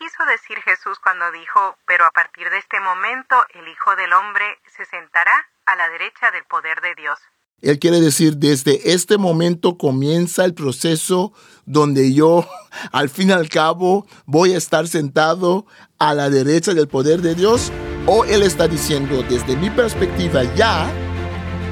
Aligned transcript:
quiso 0.00 0.24
decir 0.24 0.56
Jesús 0.64 0.98
cuando 1.02 1.30
dijo, 1.30 1.76
pero 1.86 2.06
a 2.06 2.10
partir 2.10 2.48
de 2.48 2.56
este 2.56 2.80
momento 2.80 3.36
el 3.52 3.68
Hijo 3.68 3.94
del 3.96 4.14
Hombre 4.14 4.46
se 4.74 4.86
sentará 4.86 5.46
a 5.66 5.76
la 5.76 5.90
derecha 5.90 6.30
del 6.30 6.44
poder 6.44 6.80
de 6.80 6.94
Dios? 6.94 7.18
Él 7.60 7.78
quiere 7.78 8.00
decir, 8.00 8.38
desde 8.38 8.94
este 8.94 9.18
momento 9.18 9.76
comienza 9.76 10.46
el 10.46 10.54
proceso 10.54 11.34
donde 11.66 12.14
yo, 12.14 12.48
al 12.92 13.10
fin 13.10 13.28
y 13.28 13.32
al 13.32 13.50
cabo, 13.50 14.06
voy 14.24 14.54
a 14.54 14.56
estar 14.56 14.88
sentado 14.88 15.66
a 15.98 16.14
la 16.14 16.30
derecha 16.30 16.72
del 16.72 16.88
poder 16.88 17.20
de 17.20 17.34
Dios. 17.34 17.70
O 18.06 18.24
Él 18.24 18.42
está 18.42 18.66
diciendo, 18.66 19.22
desde 19.28 19.54
mi 19.56 19.68
perspectiva, 19.68 20.44
ya 20.54 20.90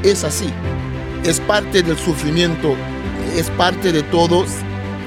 es 0.02 0.24
así. 0.24 0.52
Es 1.24 1.40
parte 1.40 1.82
del 1.82 1.98
sufrimiento, 1.98 2.76
es 3.34 3.48
parte 3.52 3.90
de 3.90 4.02
todo 4.02 4.44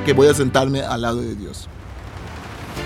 que 0.04 0.14
voy 0.14 0.28
a 0.28 0.34
sentarme 0.34 0.82
al 0.82 1.04
lado 1.04 1.22
de 1.22 1.36
Dios. 1.36 1.70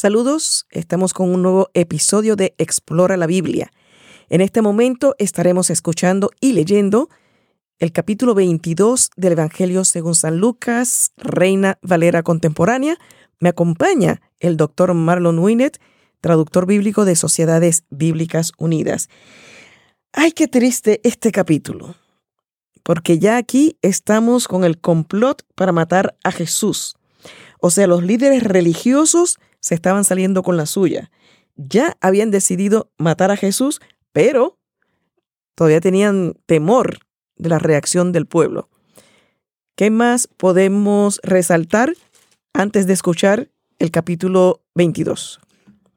Saludos, 0.00 0.66
estamos 0.70 1.12
con 1.12 1.28
un 1.28 1.42
nuevo 1.42 1.68
episodio 1.74 2.34
de 2.34 2.54
Explora 2.56 3.18
la 3.18 3.26
Biblia. 3.26 3.70
En 4.30 4.40
este 4.40 4.62
momento 4.62 5.14
estaremos 5.18 5.68
escuchando 5.68 6.30
y 6.40 6.54
leyendo 6.54 7.10
el 7.78 7.92
capítulo 7.92 8.34
22 8.34 9.10
del 9.18 9.32
Evangelio 9.32 9.84
según 9.84 10.14
San 10.14 10.38
Lucas, 10.38 11.12
Reina 11.18 11.78
Valera 11.82 12.22
Contemporánea. 12.22 12.96
Me 13.40 13.50
acompaña 13.50 14.22
el 14.38 14.56
doctor 14.56 14.94
Marlon 14.94 15.38
Winnet, 15.38 15.78
traductor 16.22 16.64
bíblico 16.64 17.04
de 17.04 17.14
Sociedades 17.14 17.84
Bíblicas 17.90 18.52
Unidas. 18.56 19.10
Ay, 20.14 20.32
qué 20.32 20.48
triste 20.48 21.02
este 21.04 21.30
capítulo, 21.30 21.94
porque 22.82 23.18
ya 23.18 23.36
aquí 23.36 23.76
estamos 23.82 24.48
con 24.48 24.64
el 24.64 24.80
complot 24.80 25.42
para 25.54 25.72
matar 25.72 26.16
a 26.24 26.32
Jesús. 26.32 26.96
O 27.60 27.70
sea, 27.70 27.86
los 27.86 28.02
líderes 28.02 28.42
religiosos 28.42 29.38
se 29.60 29.74
estaban 29.74 30.04
saliendo 30.04 30.42
con 30.42 30.56
la 30.56 30.66
suya. 30.66 31.10
Ya 31.56 31.96
habían 32.00 32.30
decidido 32.30 32.90
matar 32.96 33.30
a 33.30 33.36
Jesús 33.36 33.80
pero 34.12 34.58
todavía 35.54 35.80
tenían 35.80 36.34
temor 36.46 36.98
de 37.36 37.48
la 37.48 37.58
reacción 37.58 38.12
del 38.12 38.26
pueblo. 38.26 38.68
¿Qué 39.76 39.90
más 39.90 40.28
podemos 40.36 41.20
resaltar 41.22 41.94
antes 42.52 42.86
de 42.86 42.92
escuchar 42.92 43.50
el 43.78 43.90
capítulo 43.90 44.62
22? 44.74 45.40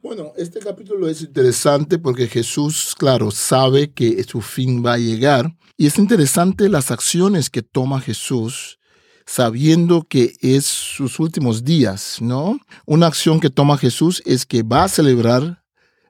Bueno, 0.02 0.34
este 0.38 0.60
capítulo 0.60 1.08
es 1.08 1.22
interesante 1.22 1.98
porque 1.98 2.28
Jesús, 2.28 2.94
claro, 2.98 3.32
sabe 3.32 3.92
que 3.92 4.22
su 4.24 4.42
fin 4.42 4.84
va 4.86 4.94
a 4.94 4.98
llegar. 4.98 5.56
Y 5.78 5.88
es 5.88 5.98
interesante 5.98 6.70
las 6.70 6.92
acciones 6.92 7.50
que 7.50 7.62
toma 7.62 8.02
Jesús 8.02 8.80
sabiendo 9.26 10.04
que 10.08 10.36
es 10.42 10.66
sus 10.66 11.20
últimos 11.20 11.64
días, 11.64 12.18
¿no? 12.22 12.60
Una 12.86 13.08
acción 13.08 13.40
que 13.40 13.50
toma 13.50 13.78
Jesús 13.78 14.22
es 14.26 14.46
que 14.46 14.64
va 14.64 14.84
a 14.84 14.90
celebrar 14.90 15.64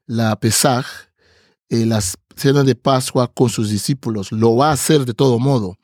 la 0.06 0.36
Pesaj, 0.36 0.86
eh, 1.70 1.86
las 1.86 2.16
cenas 2.36 2.66
de 2.66 2.76
Pascua 2.76 3.32
con 3.34 3.50
sus 3.50 3.70
discípulos. 3.70 4.32
Lo 4.32 4.56
va 4.56 4.70
a 4.70 4.74
hacer 4.74 5.06
de 5.06 5.14
todo 5.14 5.40
modo. 5.40 5.78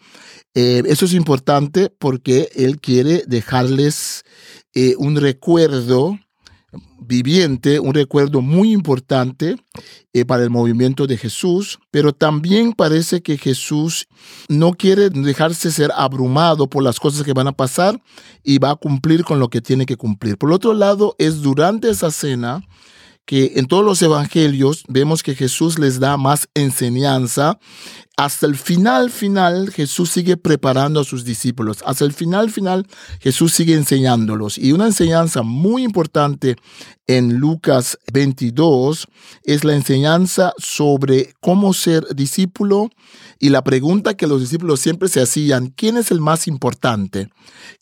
Eh, 0.55 0.83
eso 0.87 1.05
es 1.05 1.13
importante 1.13 1.89
porque 1.89 2.49
Él 2.55 2.79
quiere 2.79 3.23
dejarles 3.27 4.23
eh, 4.73 4.95
un 4.97 5.15
recuerdo 5.15 6.19
viviente, 7.09 7.79
un 7.79 7.93
recuerdo 7.93 8.41
muy 8.41 8.71
importante 8.71 9.57
para 10.27 10.43
el 10.43 10.49
movimiento 10.49 11.07
de 11.07 11.17
Jesús, 11.17 11.79
pero 11.91 12.13
también 12.13 12.73
parece 12.73 13.21
que 13.21 13.37
Jesús 13.37 14.07
no 14.47 14.73
quiere 14.73 15.09
dejarse 15.09 15.71
ser 15.71 15.91
abrumado 15.95 16.69
por 16.69 16.83
las 16.83 16.99
cosas 16.99 17.23
que 17.23 17.33
van 17.33 17.47
a 17.47 17.53
pasar 17.53 18.01
y 18.43 18.59
va 18.59 18.71
a 18.71 18.75
cumplir 18.75 19.23
con 19.23 19.39
lo 19.39 19.49
que 19.49 19.61
tiene 19.61 19.85
que 19.85 19.97
cumplir. 19.97 20.37
Por 20.37 20.51
otro 20.51 20.73
lado, 20.73 21.15
es 21.17 21.41
durante 21.41 21.89
esa 21.89 22.11
cena 22.11 22.61
que 23.29 23.51
en 23.57 23.67
todos 23.67 23.85
los 23.85 24.01
evangelios 24.01 24.83
vemos 24.87 25.21
que 25.21 25.35
Jesús 25.35 25.77
les 25.77 25.99
da 25.99 26.17
más 26.17 26.49
enseñanza. 26.55 27.59
Hasta 28.17 28.47
el 28.47 28.55
final, 28.55 29.11
final, 29.11 29.69
Jesús 29.69 30.09
sigue 30.09 30.35
preparando 30.35 30.99
a 30.99 31.03
sus 31.03 31.25
discípulos. 31.25 31.83
Hasta 31.85 32.05
el 32.05 32.13
final, 32.13 32.49
final, 32.49 32.87
Jesús 33.19 33.53
sigue 33.53 33.75
enseñándolos. 33.75 34.57
Y 34.57 34.71
una 34.71 34.87
enseñanza 34.87 35.43
muy 35.43 35.83
importante 35.83 36.55
en 37.05 37.35
Lucas 37.35 37.99
22 38.11 39.07
es 39.43 39.63
la 39.63 39.75
enseñanza 39.75 40.53
sobre 40.57 41.35
cómo 41.39 41.75
ser 41.75 42.07
discípulo 42.15 42.89
y 43.37 43.49
la 43.49 43.63
pregunta 43.63 44.17
que 44.17 44.25
los 44.25 44.41
discípulos 44.41 44.79
siempre 44.79 45.07
se 45.07 45.21
hacían, 45.21 45.67
¿quién 45.67 45.97
es 45.97 46.09
el 46.09 46.19
más 46.19 46.47
importante? 46.47 47.29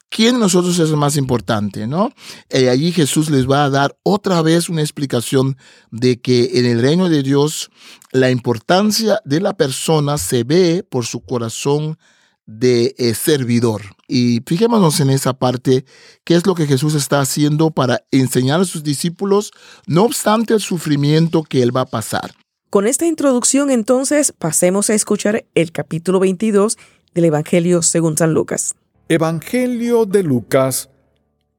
¿Quién 0.09 0.35
de 0.35 0.39
nosotros 0.39 0.79
es 0.79 0.89
el 0.89 0.97
más 0.97 1.17
importante? 1.17 1.87
¿no? 1.87 2.11
Y 2.49 2.57
eh, 2.57 2.69
allí 2.69 2.91
Jesús 2.91 3.29
les 3.29 3.49
va 3.49 3.65
a 3.65 3.69
dar 3.69 3.97
otra 4.03 4.41
vez 4.41 4.69
una 4.69 4.81
explicación 4.81 5.57
de 5.91 6.21
que 6.21 6.59
en 6.59 6.65
el 6.65 6.81
reino 6.81 7.09
de 7.09 7.23
Dios 7.23 7.69
la 8.11 8.31
importancia 8.31 9.21
de 9.25 9.41
la 9.41 9.55
persona 9.55 10.17
se 10.17 10.43
ve 10.43 10.85
por 10.89 11.05
su 11.05 11.21
corazón 11.21 11.97
de 12.45 12.95
eh, 12.97 13.13
servidor. 13.13 13.81
Y 14.07 14.41
fijémonos 14.47 15.01
en 15.01 15.09
esa 15.09 15.33
parte, 15.33 15.85
qué 16.23 16.35
es 16.35 16.47
lo 16.47 16.55
que 16.55 16.65
Jesús 16.65 16.95
está 16.95 17.19
haciendo 17.19 17.71
para 17.71 18.05
enseñar 18.09 18.61
a 18.61 18.65
sus 18.65 18.83
discípulos, 18.83 19.51
no 19.85 20.03
obstante 20.03 20.53
el 20.53 20.61
sufrimiento 20.61 21.43
que 21.43 21.61
él 21.61 21.75
va 21.75 21.81
a 21.81 21.85
pasar. 21.85 22.31
Con 22.69 22.87
esta 22.87 23.05
introducción 23.05 23.69
entonces 23.69 24.31
pasemos 24.31 24.89
a 24.89 24.93
escuchar 24.93 25.45
el 25.55 25.71
capítulo 25.71 26.19
22 26.19 26.77
del 27.13 27.25
Evangelio 27.25 27.81
según 27.81 28.17
San 28.17 28.33
Lucas. 28.33 28.75
Evangelio 29.09 30.05
de 30.05 30.21
Lucas, 30.21 30.89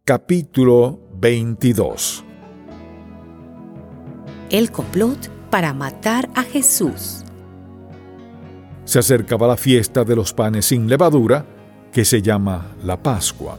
capítulo 0.05 1.01
22. 1.19 2.23
El 4.51 4.71
complot 4.71 5.31
para 5.49 5.73
matar 5.73 6.29
a 6.35 6.43
Jesús. 6.43 7.25
Se 8.85 8.99
acercaba 8.99 9.47
la 9.47 9.57
fiesta 9.57 10.05
de 10.05 10.15
los 10.15 10.35
panes 10.35 10.67
sin 10.67 10.91
levadura, 10.91 11.47
que 11.91 12.05
se 12.05 12.21
llama 12.21 12.73
la 12.85 13.03
Pascua. 13.03 13.57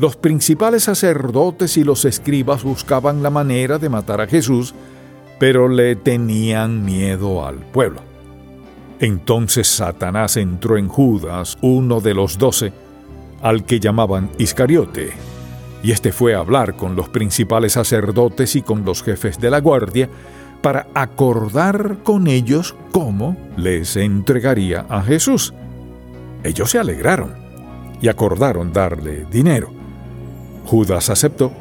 Los 0.00 0.16
principales 0.16 0.82
sacerdotes 0.82 1.76
y 1.76 1.84
los 1.84 2.04
escribas 2.04 2.64
buscaban 2.64 3.22
la 3.22 3.30
manera 3.30 3.78
de 3.78 3.90
matar 3.90 4.20
a 4.20 4.26
Jesús, 4.26 4.74
pero 5.38 5.68
le 5.68 5.94
tenían 5.94 6.84
miedo 6.84 7.46
al 7.46 7.58
pueblo. 7.58 8.11
Entonces 9.02 9.66
Satanás 9.66 10.36
entró 10.36 10.78
en 10.78 10.86
Judas, 10.86 11.58
uno 11.60 12.00
de 12.00 12.14
los 12.14 12.38
doce, 12.38 12.72
al 13.42 13.64
que 13.64 13.80
llamaban 13.80 14.30
Iscariote, 14.38 15.10
y 15.82 15.90
éste 15.90 16.12
fue 16.12 16.36
a 16.36 16.38
hablar 16.38 16.76
con 16.76 16.94
los 16.94 17.08
principales 17.08 17.72
sacerdotes 17.72 18.54
y 18.54 18.62
con 18.62 18.84
los 18.84 19.02
jefes 19.02 19.40
de 19.40 19.50
la 19.50 19.58
guardia 19.58 20.08
para 20.62 20.86
acordar 20.94 21.98
con 22.04 22.28
ellos 22.28 22.76
cómo 22.92 23.36
les 23.56 23.96
entregaría 23.96 24.86
a 24.88 25.02
Jesús. 25.02 25.52
Ellos 26.44 26.70
se 26.70 26.78
alegraron 26.78 27.34
y 28.00 28.06
acordaron 28.06 28.72
darle 28.72 29.26
dinero. 29.28 29.72
Judas 30.64 31.10
aceptó 31.10 31.52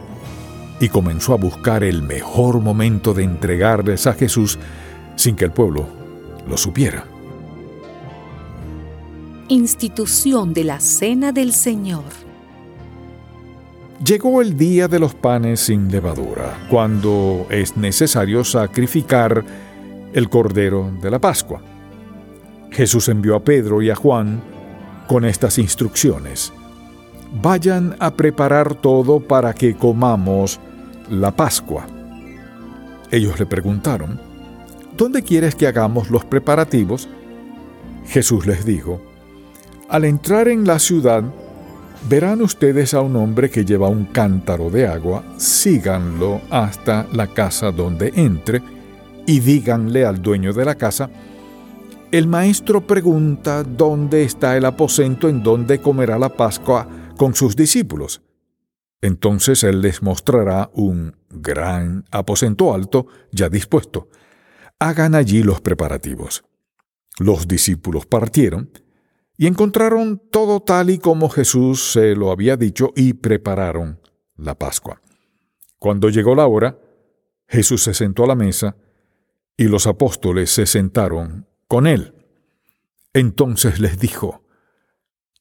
y 0.79 0.89
comenzó 0.89 1.33
a 1.33 1.37
buscar 1.37 1.83
el 1.83 2.03
mejor 2.03 2.59
momento 2.59 3.15
de 3.15 3.23
entregarles 3.23 4.05
a 4.05 4.13
Jesús 4.13 4.59
sin 5.15 5.35
que 5.35 5.45
el 5.45 5.51
pueblo 5.51 5.87
lo 6.47 6.55
supiera 6.55 7.03
institución 9.51 10.53
de 10.53 10.63
la 10.63 10.79
Cena 10.79 11.33
del 11.33 11.51
Señor. 11.51 12.05
Llegó 14.01 14.41
el 14.41 14.55
día 14.55 14.87
de 14.87 14.97
los 14.97 15.13
panes 15.13 15.59
sin 15.59 15.91
levadura, 15.91 16.65
cuando 16.69 17.47
es 17.49 17.75
necesario 17.75 18.45
sacrificar 18.45 19.43
el 20.13 20.29
cordero 20.29 20.89
de 21.01 21.11
la 21.11 21.19
Pascua. 21.19 21.61
Jesús 22.71 23.09
envió 23.09 23.35
a 23.35 23.43
Pedro 23.43 23.81
y 23.81 23.89
a 23.89 23.95
Juan 23.95 24.41
con 25.05 25.25
estas 25.25 25.57
instrucciones. 25.57 26.53
Vayan 27.41 27.97
a 27.99 28.11
preparar 28.11 28.75
todo 28.75 29.19
para 29.19 29.53
que 29.53 29.75
comamos 29.75 30.61
la 31.09 31.35
Pascua. 31.35 31.85
Ellos 33.11 33.37
le 33.37 33.45
preguntaron, 33.45 34.17
¿dónde 34.95 35.23
quieres 35.23 35.55
que 35.55 35.67
hagamos 35.67 36.09
los 36.09 36.23
preparativos? 36.23 37.09
Jesús 38.07 38.47
les 38.47 38.63
dijo, 38.63 39.10
al 39.91 40.05
entrar 40.05 40.47
en 40.47 40.65
la 40.65 40.79
ciudad, 40.79 41.21
verán 42.07 42.41
ustedes 42.41 42.93
a 42.93 43.01
un 43.01 43.17
hombre 43.17 43.49
que 43.49 43.65
lleva 43.65 43.89
un 43.89 44.05
cántaro 44.05 44.69
de 44.69 44.87
agua, 44.87 45.21
síganlo 45.35 46.39
hasta 46.49 47.05
la 47.11 47.27
casa 47.27 47.71
donde 47.71 48.13
entre 48.15 48.61
y 49.27 49.41
díganle 49.41 50.05
al 50.05 50.21
dueño 50.21 50.53
de 50.53 50.63
la 50.63 50.75
casa, 50.75 51.09
el 52.09 52.25
maestro 52.25 52.87
pregunta 52.87 53.63
dónde 53.63 54.23
está 54.23 54.55
el 54.55 54.63
aposento 54.63 55.27
en 55.27 55.43
donde 55.43 55.81
comerá 55.81 56.17
la 56.17 56.29
Pascua 56.29 56.87
con 57.17 57.35
sus 57.35 57.57
discípulos. 57.57 58.21
Entonces 59.01 59.61
él 59.65 59.81
les 59.81 60.01
mostrará 60.01 60.69
un 60.73 61.17
gran 61.29 62.05
aposento 62.11 62.73
alto 62.73 63.07
ya 63.33 63.49
dispuesto. 63.49 64.07
Hagan 64.79 65.15
allí 65.15 65.43
los 65.43 65.59
preparativos. 65.59 66.45
Los 67.19 67.45
discípulos 67.45 68.05
partieron 68.05 68.69
y 69.41 69.47
encontraron 69.47 70.21
todo 70.29 70.59
tal 70.59 70.91
y 70.91 70.99
como 70.99 71.27
Jesús 71.27 71.93
se 71.93 72.13
lo 72.13 72.29
había 72.29 72.57
dicho 72.57 72.91
y 72.95 73.13
prepararon 73.13 73.99
la 74.35 74.53
Pascua. 74.53 75.01
Cuando 75.79 76.09
llegó 76.09 76.35
la 76.35 76.45
hora, 76.45 76.77
Jesús 77.47 77.81
se 77.81 77.95
sentó 77.95 78.23
a 78.23 78.27
la 78.27 78.35
mesa 78.35 78.75
y 79.57 79.63
los 79.63 79.87
apóstoles 79.87 80.51
se 80.51 80.67
sentaron 80.67 81.47
con 81.67 81.87
él. 81.87 82.13
Entonces 83.13 83.79
les 83.79 83.97
dijo, 83.97 84.43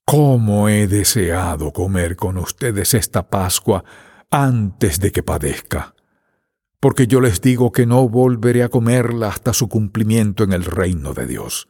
¿Cómo 0.06 0.70
he 0.70 0.87
deseado 0.87 1.70
comer 1.70 2.17
con 2.17 2.38
ustedes 2.38 2.94
esta 2.94 3.29
Pascua 3.29 3.85
antes 4.31 4.99
de 5.00 5.12
que 5.12 5.23
padezca? 5.23 5.94
Porque 6.81 7.06
yo 7.06 7.20
les 7.20 7.43
digo 7.43 7.70
que 7.70 7.85
no 7.85 8.08
volveré 8.08 8.62
a 8.62 8.70
comerla 8.70 9.29
hasta 9.29 9.52
su 9.52 9.69
cumplimiento 9.69 10.43
en 10.43 10.55
el 10.55 10.64
reino 10.64 11.12
de 11.12 11.26
Dios. 11.26 11.69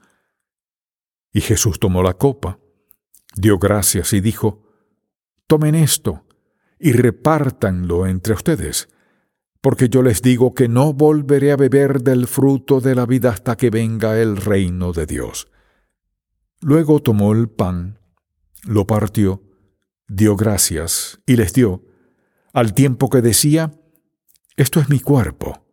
Y 1.32 1.40
Jesús 1.40 1.78
tomó 1.78 2.02
la 2.02 2.14
copa, 2.14 2.58
dio 3.34 3.58
gracias 3.58 4.12
y 4.12 4.20
dijo, 4.20 4.62
Tomen 5.46 5.74
esto 5.74 6.24
y 6.78 6.92
repártanlo 6.92 8.06
entre 8.06 8.34
ustedes 8.34 8.88
porque 9.60 9.88
yo 9.88 10.02
les 10.02 10.22
digo 10.22 10.54
que 10.54 10.68
no 10.68 10.92
volveré 10.92 11.52
a 11.52 11.56
beber 11.56 12.02
del 12.02 12.26
fruto 12.26 12.80
de 12.80 12.94
la 12.94 13.06
vida 13.06 13.30
hasta 13.30 13.56
que 13.56 13.70
venga 13.70 14.18
el 14.18 14.36
reino 14.36 14.92
de 14.92 15.06
Dios. 15.06 15.48
Luego 16.60 17.00
tomó 17.00 17.32
el 17.32 17.48
pan, 17.48 17.98
lo 18.64 18.86
partió, 18.86 19.42
dio 20.08 20.36
gracias 20.36 21.20
y 21.26 21.36
les 21.36 21.52
dio, 21.52 21.84
al 22.52 22.74
tiempo 22.74 23.10
que 23.10 23.20
decía, 23.20 23.72
Esto 24.56 24.80
es 24.80 24.88
mi 24.88 25.00
cuerpo, 25.00 25.66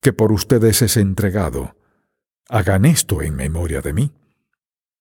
que 0.00 0.12
por 0.12 0.32
ustedes 0.32 0.82
es 0.82 0.96
entregado. 0.96 1.76
Hagan 2.48 2.84
esto 2.84 3.22
en 3.22 3.36
memoria 3.36 3.80
de 3.80 3.92
mí. 3.92 4.12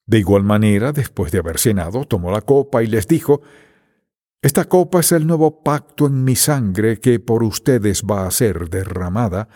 De 0.05 0.19
igual 0.19 0.43
manera, 0.43 0.91
después 0.91 1.31
de 1.31 1.39
haber 1.39 1.59
cenado, 1.59 2.03
tomó 2.05 2.31
la 2.31 2.41
copa 2.41 2.83
y 2.83 2.87
les 2.87 3.07
dijo, 3.07 3.41
esta 4.41 4.65
copa 4.65 4.99
es 4.99 5.11
el 5.13 5.25
nuevo 5.25 5.63
pacto 5.63 6.07
en 6.07 6.23
mi 6.23 6.35
sangre 6.35 6.99
que 6.99 7.19
por 7.19 7.43
ustedes 7.43 8.03
va 8.03 8.27
a 8.27 8.31
ser 8.31 8.69
derramada, 8.69 9.47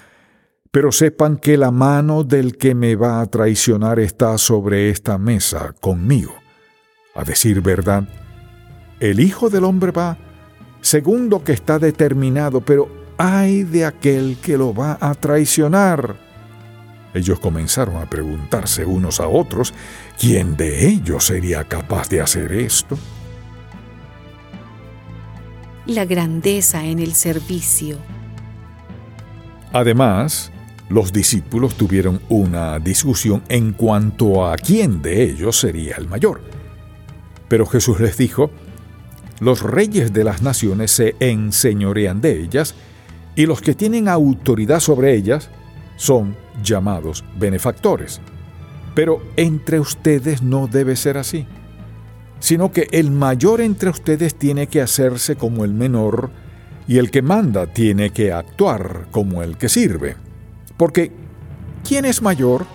pero 0.72 0.92
sepan 0.92 1.38
que 1.38 1.58
la 1.58 1.72
mano 1.72 2.24
del 2.24 2.58
que 2.58 2.76
me 2.76 2.96
va 2.96 3.20
a 3.20 3.26
traicionar 3.26 4.00
está 4.00 4.38
sobre 4.38 4.90
esta 4.90 5.18
mesa 5.18 5.74
conmigo. 5.82 6.34
A 7.16 7.24
decir 7.24 7.62
verdad, 7.62 8.08
el 9.00 9.20
Hijo 9.20 9.50
del 9.50 9.66
Hombre 9.66 9.92
va 9.92 10.18
según 10.82 11.30
que 11.44 11.52
está 11.52 11.80
determinado, 11.80 12.62
pero 12.62 12.88
ay 13.18 13.64
de 13.64 13.86
aquel 13.86 14.38
que 14.42 14.58
lo 14.58 14.74
va 14.74 14.98
a 15.02 15.16
traicionar. 15.16 16.27
Ellos 17.18 17.40
comenzaron 17.40 17.98
a 17.98 18.10
preguntarse 18.10 18.86
unos 18.86 19.20
a 19.20 19.28
otros 19.28 19.74
quién 20.20 20.56
de 20.56 20.88
ellos 20.88 21.26
sería 21.26 21.64
capaz 21.66 22.10
de 22.10 22.22
hacer 22.22 22.52
esto 22.54 22.98
la 25.88 26.06
grandeza 26.06 26.86
en 26.86 27.00
el 27.00 27.14
servicio. 27.14 27.98
Además, 29.72 30.52
los 30.90 31.14
discípulos 31.14 31.76
tuvieron 31.76 32.22
una 32.30 32.80
discusión 32.80 33.42
en 33.50 33.74
cuanto 33.74 34.46
a 34.46 34.58
quién 34.58 35.02
de 35.02 35.24
ellos 35.24 35.60
sería 35.60 35.96
el 35.96 36.08
mayor. 36.08 36.42
Pero 37.48 37.66
Jesús 37.66 38.00
les 38.00 38.18
dijo, 38.18 38.52
los 39.40 39.62
reyes 39.62 40.14
de 40.14 40.24
las 40.24 40.42
naciones 40.42 40.92
se 40.92 41.16
enseñorean 41.20 42.22
de 42.22 42.42
ellas, 42.42 42.76
y 43.36 43.46
los 43.46 43.62
que 43.62 43.76
tienen 43.76 44.10
autoridad 44.10 44.80
sobre 44.80 45.14
ellas 45.16 45.50
son 45.98 46.38
llamados 46.64 47.26
benefactores. 47.38 48.22
Pero 48.96 49.22
entre 49.36 49.82
ustedes 49.82 50.42
no 50.42 50.68
debe 50.68 50.96
ser 50.96 51.18
así 51.18 51.46
sino 52.40 52.72
que 52.72 52.88
el 52.92 53.12
mayor 53.12 53.62
entre 53.62 53.90
ustedes 53.90 54.36
tiene 54.36 54.68
que 54.68 54.82
hacerse 54.82 55.36
como 55.36 55.66
el 55.66 55.74
menor, 55.74 56.30
y 56.88 57.00
el 57.00 57.12
que 57.12 57.22
manda 57.22 57.68
tiene 57.68 58.12
que 58.12 58.32
actuar 58.32 59.08
como 59.12 59.44
el 59.44 59.58
que 59.58 59.68
sirve. 59.68 60.16
Porque, 60.78 61.12
¿quién 61.86 62.06
es 62.06 62.22
mayor? 62.22 62.66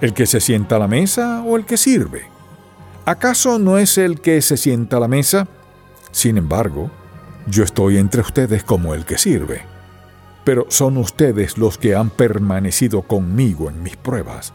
¿El 0.00 0.14
que 0.14 0.26
se 0.26 0.40
sienta 0.40 0.76
a 0.76 0.78
la 0.78 0.88
mesa 0.88 1.42
o 1.42 1.56
el 1.56 1.64
que 1.64 1.76
sirve? 1.76 2.22
¿Acaso 3.04 3.58
no 3.58 3.78
es 3.78 3.98
el 3.98 4.20
que 4.20 4.40
se 4.42 4.56
sienta 4.56 4.98
a 4.98 5.00
la 5.00 5.08
mesa? 5.08 5.48
Sin 6.12 6.36
embargo, 6.36 6.90
yo 7.48 7.64
estoy 7.64 7.98
entre 7.98 8.20
ustedes 8.20 8.62
como 8.62 8.94
el 8.94 9.04
que 9.04 9.18
sirve. 9.18 9.71
Pero 10.44 10.66
son 10.68 10.96
ustedes 10.96 11.58
los 11.58 11.78
que 11.78 11.94
han 11.94 12.10
permanecido 12.10 13.02
conmigo 13.02 13.68
en 13.68 13.82
mis 13.82 13.96
pruebas 13.96 14.52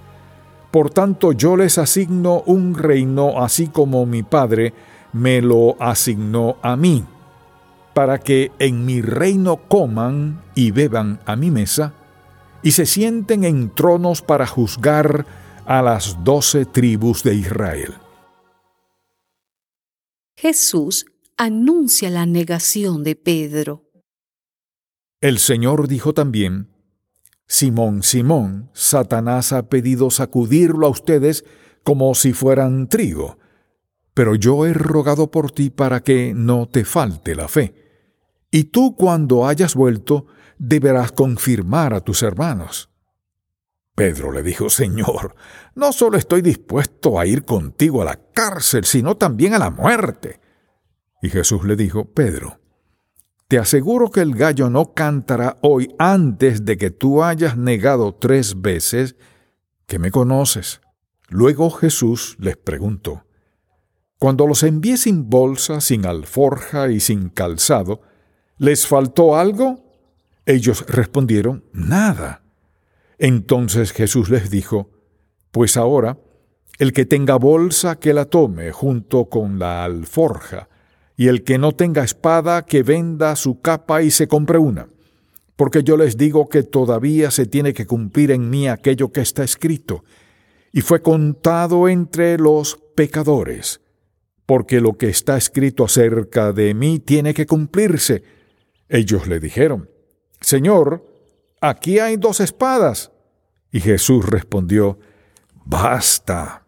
por 0.72 0.92
tanto 0.92 1.32
yo 1.32 1.58
les 1.58 1.78
asigno 1.78 2.44
un 2.46 2.76
reino 2.76 3.42
así 3.42 3.68
como 3.68 4.06
mi 4.06 4.24
Padre 4.24 4.74
me 5.14 5.42
lo 5.42 5.76
asignó 5.82 6.58
a 6.62 6.76
mí, 6.76 7.04
para 7.94 8.20
que 8.20 8.52
en 8.60 8.86
mi 8.86 9.02
reino 9.02 9.58
coman 9.68 10.44
y 10.54 10.72
beban 10.72 11.20
a 11.26 11.36
mi 11.36 11.50
mesa, 11.50 11.94
y 12.62 12.72
se 12.72 12.86
sienten 12.86 13.44
en 13.44 13.74
tronos 13.74 14.22
para 14.22 14.46
juzgar 14.46 15.26
a 15.66 15.82
las 15.82 16.24
doce 16.24 16.66
tribus 16.66 17.24
de 17.24 17.36
Israel. 17.36 17.96
Jesús 20.36 21.06
anuncia 21.38 22.10
la 22.10 22.26
negación 22.26 23.04
de 23.04 23.16
Pedro. 23.16 23.87
El 25.20 25.40
Señor 25.40 25.88
dijo 25.88 26.14
también, 26.14 26.70
Simón, 27.48 28.04
Simón, 28.04 28.70
Satanás 28.74 29.52
ha 29.52 29.68
pedido 29.68 30.12
sacudirlo 30.12 30.86
a 30.86 30.90
ustedes 30.90 31.44
como 31.84 32.14
si 32.14 32.34
fueran 32.34 32.88
trigo, 32.88 33.40
pero 34.14 34.36
yo 34.36 34.66
he 34.66 34.74
rogado 34.74 35.32
por 35.32 35.52
ti 35.52 35.70
para 35.70 36.02
que 36.02 36.34
no 36.36 36.68
te 36.68 36.86
falte 36.86 37.34
la 37.34 37.48
fe. 37.48 37.74
Y 38.52 38.66
tú 38.66 38.96
cuando 38.96 39.48
hayas 39.48 39.74
vuelto, 39.74 40.28
deberás 40.60 41.12
confirmar 41.14 41.94
a 41.94 42.02
tus 42.02 42.22
hermanos. 42.22 42.90
Pedro 43.96 44.32
le 44.32 44.44
dijo, 44.44 44.70
Señor, 44.70 45.36
no 45.74 45.94
solo 45.94 46.18
estoy 46.18 46.44
dispuesto 46.44 47.20
a 47.20 47.26
ir 47.26 47.44
contigo 47.44 48.04
a 48.04 48.06
la 48.06 48.20
cárcel, 48.32 48.86
sino 48.86 49.18
también 49.18 49.56
a 49.56 49.60
la 49.60 49.72
muerte. 49.72 50.40
Y 51.24 51.30
Jesús 51.30 51.64
le 51.64 51.76
dijo, 51.76 52.06
Pedro, 52.06 52.60
te 53.48 53.58
aseguro 53.58 54.12
que 54.12 54.22
el 54.22 54.36
gallo 54.36 54.70
no 54.70 54.94
cantará 54.94 55.58
hoy 55.62 55.96
antes 55.98 56.66
de 56.66 56.78
que 56.78 56.92
tú 56.92 57.24
hayas 57.24 57.58
negado 57.58 58.14
tres 58.14 58.62
veces 58.62 59.16
que 59.86 60.00
me 60.00 60.12
conoces. 60.12 60.82
Luego 61.30 61.70
Jesús 61.72 62.36
les 62.40 62.58
preguntó, 62.58 63.24
Cuando 64.20 64.48
los 64.48 64.64
envié 64.64 64.98
sin 64.98 65.30
bolsa, 65.30 65.80
sin 65.80 66.06
alforja 66.06 66.90
y 66.90 67.00
sin 67.00 67.30
calzado, 67.30 68.02
¿les 68.58 68.86
faltó 68.86 69.38
algo? 69.38 69.86
Ellos 70.46 70.86
respondieron, 70.88 71.64
Nada. 71.72 72.44
Entonces 73.18 73.94
Jesús 73.94 74.30
les 74.30 74.50
dijo, 74.50 74.90
Pues 75.52 75.78
ahora, 75.78 76.18
el 76.80 76.92
que 76.92 77.06
tenga 77.06 77.38
bolsa, 77.38 77.98
que 77.98 78.14
la 78.14 78.26
tome 78.26 78.72
junto 78.74 79.30
con 79.30 79.58
la 79.58 79.86
alforja, 79.86 80.68
y 81.18 81.28
el 81.28 81.44
que 81.44 81.58
no 81.58 81.72
tenga 81.72 82.04
espada, 82.04 82.64
que 82.66 82.84
venda 82.84 83.36
su 83.36 83.60
capa 83.60 84.04
y 84.04 84.12
se 84.12 84.28
compre 84.28 84.60
una. 84.60 84.88
Porque 85.56 85.82
yo 85.82 85.98
les 85.98 86.16
digo 86.16 86.48
que 86.48 86.62
todavía 86.62 87.32
se 87.32 87.48
tiene 87.48 87.74
que 87.74 87.88
cumplir 87.88 88.30
en 88.30 88.52
mí 88.52 88.68
aquello 88.68 89.12
que 89.12 89.22
está 89.22 89.44
escrito, 89.44 90.06
y 90.72 90.82
fue 90.82 91.02
contado 91.02 91.90
entre 91.90 92.38
los 92.38 92.78
pecadores, 92.96 93.82
porque 94.46 94.80
lo 94.80 94.98
que 94.98 95.10
está 95.10 95.38
escrito 95.38 95.84
acerca 95.84 96.54
de 96.54 96.76
mí 96.76 97.00
tiene 97.00 97.34
que 97.34 97.48
cumplirse. 97.48 98.22
Ellos 98.88 99.28
le 99.28 99.40
dijeron, 99.40 99.90
Señor, 100.40 101.04
aquí 101.62 101.98
hay 101.98 102.18
dos 102.18 102.40
espadas. 102.40 103.12
Y 103.72 103.80
Jesús 103.80 104.26
respondió, 104.26 105.00
Basta 105.66 106.67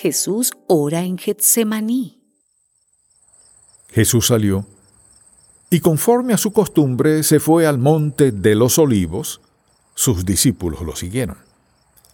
Jesús 0.00 0.52
ora 0.68 1.02
en 1.02 1.18
Getsemaní. 1.18 2.22
Jesús 3.90 4.28
salió 4.28 4.64
y 5.70 5.80
conforme 5.80 6.34
a 6.34 6.38
su 6.38 6.52
costumbre 6.52 7.24
se 7.24 7.40
fue 7.40 7.66
al 7.66 7.78
monte 7.78 8.30
de 8.30 8.54
los 8.54 8.78
olivos. 8.78 9.40
Sus 9.96 10.24
discípulos 10.24 10.82
lo 10.82 10.94
siguieron. 10.94 11.38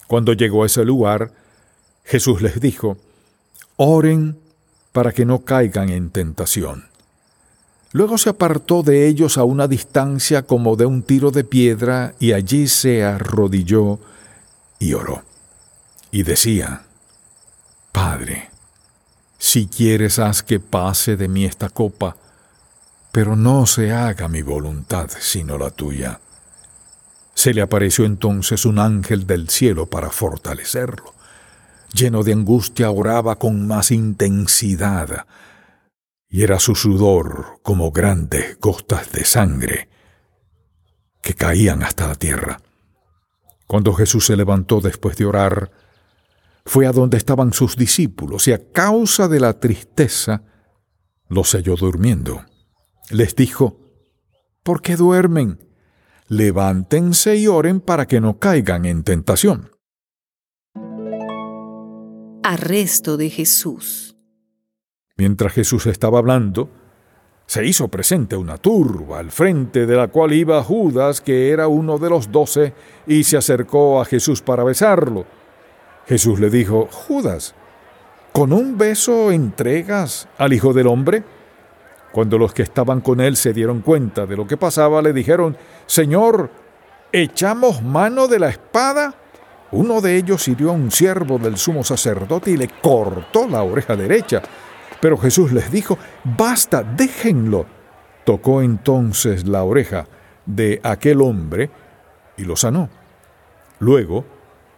Cuando 0.06 0.32
llegó 0.32 0.62
a 0.62 0.66
ese 0.66 0.82
lugar, 0.82 1.32
Jesús 2.04 2.40
les 2.40 2.58
dijo, 2.58 2.96
Oren 3.76 4.38
para 4.92 5.12
que 5.12 5.26
no 5.26 5.44
caigan 5.44 5.90
en 5.90 6.08
tentación. 6.08 6.86
Luego 7.92 8.16
se 8.16 8.30
apartó 8.30 8.82
de 8.82 9.08
ellos 9.08 9.36
a 9.36 9.44
una 9.44 9.68
distancia 9.68 10.46
como 10.46 10.76
de 10.76 10.86
un 10.86 11.02
tiro 11.02 11.30
de 11.30 11.44
piedra 11.44 12.14
y 12.18 12.32
allí 12.32 12.66
se 12.66 13.04
arrodilló 13.04 13.98
y 14.78 14.94
oró. 14.94 15.22
Y 16.10 16.22
decía, 16.22 16.86
Padre, 17.94 18.50
si 19.38 19.68
quieres 19.68 20.18
haz 20.18 20.42
que 20.42 20.58
pase 20.58 21.16
de 21.16 21.28
mí 21.28 21.44
esta 21.44 21.68
copa, 21.68 22.16
pero 23.12 23.36
no 23.36 23.66
se 23.66 23.92
haga 23.92 24.26
mi 24.26 24.42
voluntad 24.42 25.08
sino 25.20 25.56
la 25.58 25.70
tuya. 25.70 26.18
Se 27.34 27.54
le 27.54 27.62
apareció 27.62 28.04
entonces 28.04 28.64
un 28.64 28.80
ángel 28.80 29.28
del 29.28 29.48
cielo 29.48 29.86
para 29.86 30.10
fortalecerlo. 30.10 31.14
Lleno 31.92 32.24
de 32.24 32.32
angustia 32.32 32.90
oraba 32.90 33.36
con 33.36 33.64
más 33.68 33.92
intensidad, 33.92 35.26
y 36.28 36.42
era 36.42 36.58
su 36.58 36.74
sudor 36.74 37.60
como 37.62 37.92
grandes 37.92 38.58
gotas 38.58 39.12
de 39.12 39.24
sangre 39.24 39.88
que 41.22 41.34
caían 41.34 41.84
hasta 41.84 42.08
la 42.08 42.16
tierra. 42.16 42.60
Cuando 43.68 43.94
Jesús 43.94 44.26
se 44.26 44.36
levantó 44.36 44.80
después 44.80 45.16
de 45.16 45.26
orar, 45.26 45.83
fue 46.64 46.87
a 46.87 46.92
donde 46.92 47.16
estaban 47.16 47.52
sus 47.52 47.76
discípulos 47.76 48.49
y 48.49 48.52
a 48.52 48.71
causa 48.71 49.28
de 49.28 49.40
la 49.40 49.59
tristeza 49.61 50.42
los 51.28 51.52
halló 51.52 51.76
durmiendo. 51.76 52.44
Les 53.11 53.37
dijo, 53.37 53.80
¿por 54.62 54.80
qué 54.80 54.97
duermen? 54.97 55.64
levántense 56.28 57.37
y 57.37 57.47
oren 57.47 57.80
para 57.80 58.06
que 58.06 58.21
no 58.21 58.38
caigan 58.38 58.85
en 58.85 59.02
tentación. 59.02 59.71
Arresto 62.42 63.16
de 63.16 63.30
Jesús. 63.30 64.16
Mientras 65.16 65.52
Jesús 65.52 65.87
estaba 65.87 66.18
hablando, 66.18 66.71
se 67.47 67.64
hizo 67.64 67.88
presente 67.88 68.37
una 68.37 68.59
turba 68.59 69.18
al 69.18 69.30
frente 69.30 69.87
de 69.87 69.97
la 69.97 70.09
cual 70.09 70.33
iba 70.33 70.62
Judas, 70.62 71.21
que 71.21 71.50
era 71.50 71.68
uno 71.68 71.99
de 71.99 72.11
los 72.11 72.30
doce, 72.33 72.75
y 73.06 73.25
se 73.25 73.37
acercó 73.37 74.00
a 74.00 74.04
Jesús 74.04 74.42
para 74.42 74.64
besarlo. 74.64 75.26
Jesús 76.06 76.38
le 76.38 76.50
dijo, 76.50 76.88
Judas, 76.90 77.54
¿con 78.32 78.52
un 78.52 78.76
beso 78.76 79.32
entregas 79.32 80.28
al 80.38 80.52
Hijo 80.52 80.73
del 80.73 80.87
Hombre? 80.87 81.25
Cuando 82.12 82.38
los 82.38 82.52
que 82.52 82.62
estaban 82.62 83.00
con 83.00 83.20
él 83.20 83.37
se 83.37 83.52
dieron 83.52 83.80
cuenta 83.80 84.26
de 84.26 84.37
lo 84.37 84.46
que 84.46 84.56
pasaba, 84.56 85.02
le 85.02 85.12
dijeron, 85.12 85.56
Señor, 85.87 86.50
¿echamos 87.11 87.82
mano 87.82 88.28
de 88.28 88.38
la 88.38 88.50
espada? 88.50 89.14
Uno 89.73 90.00
de 90.00 90.16
ellos 90.16 90.46
hirió 90.46 90.70
a 90.70 90.75
un 90.75 90.92
siervo 90.92 91.38
del 91.38 91.56
sumo 91.56 91.82
sacerdote 91.82 92.52
y 92.52 92.56
le 92.56 92.68
cortó 92.68 93.49
la 93.49 93.62
oreja 93.62 93.96
derecha. 93.96 94.42
Pero 95.00 95.18
Jesús 95.18 95.52
les 95.52 95.73
dijo, 95.73 95.99
basta, 96.23 96.84
déjenlo. 96.84 97.66
Tocó 98.25 98.62
entonces 98.62 99.49
la 99.49 99.64
oreja 99.64 100.06
de 100.46 100.80
aquel 100.84 101.20
hombre 101.20 101.70
y 102.37 102.44
lo 102.44 102.54
sanó. 102.56 102.88
Luego 103.80 104.25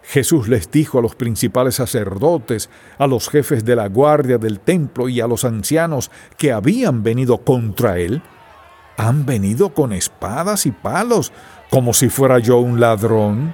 Jesús 0.07 0.47
les 0.47 0.71
dijo 0.71 0.99
a 0.99 1.01
los 1.01 1.15
principales 1.15 1.75
sacerdotes, 1.75 2.69
a 2.97 3.07
los 3.07 3.27
jefes 3.29 3.65
de 3.65 3.75
la 3.75 3.89
guardia 3.89 4.37
del 4.37 4.61
templo 4.61 5.09
y 5.09 5.19
a 5.19 5.27
los 5.27 5.43
ancianos 5.43 6.11
que 6.37 6.53
habían 6.53 7.03
venido 7.03 7.39
contra 7.39 7.99
él, 7.99 8.21
han 8.95 9.25
venido 9.25 9.73
con 9.73 9.91
espadas 9.91 10.65
y 10.65 10.71
palos, 10.71 11.33
como 11.69 11.93
si 11.93 12.07
fuera 12.07 12.39
yo 12.39 12.59
un 12.59 12.79
ladrón. 12.79 13.53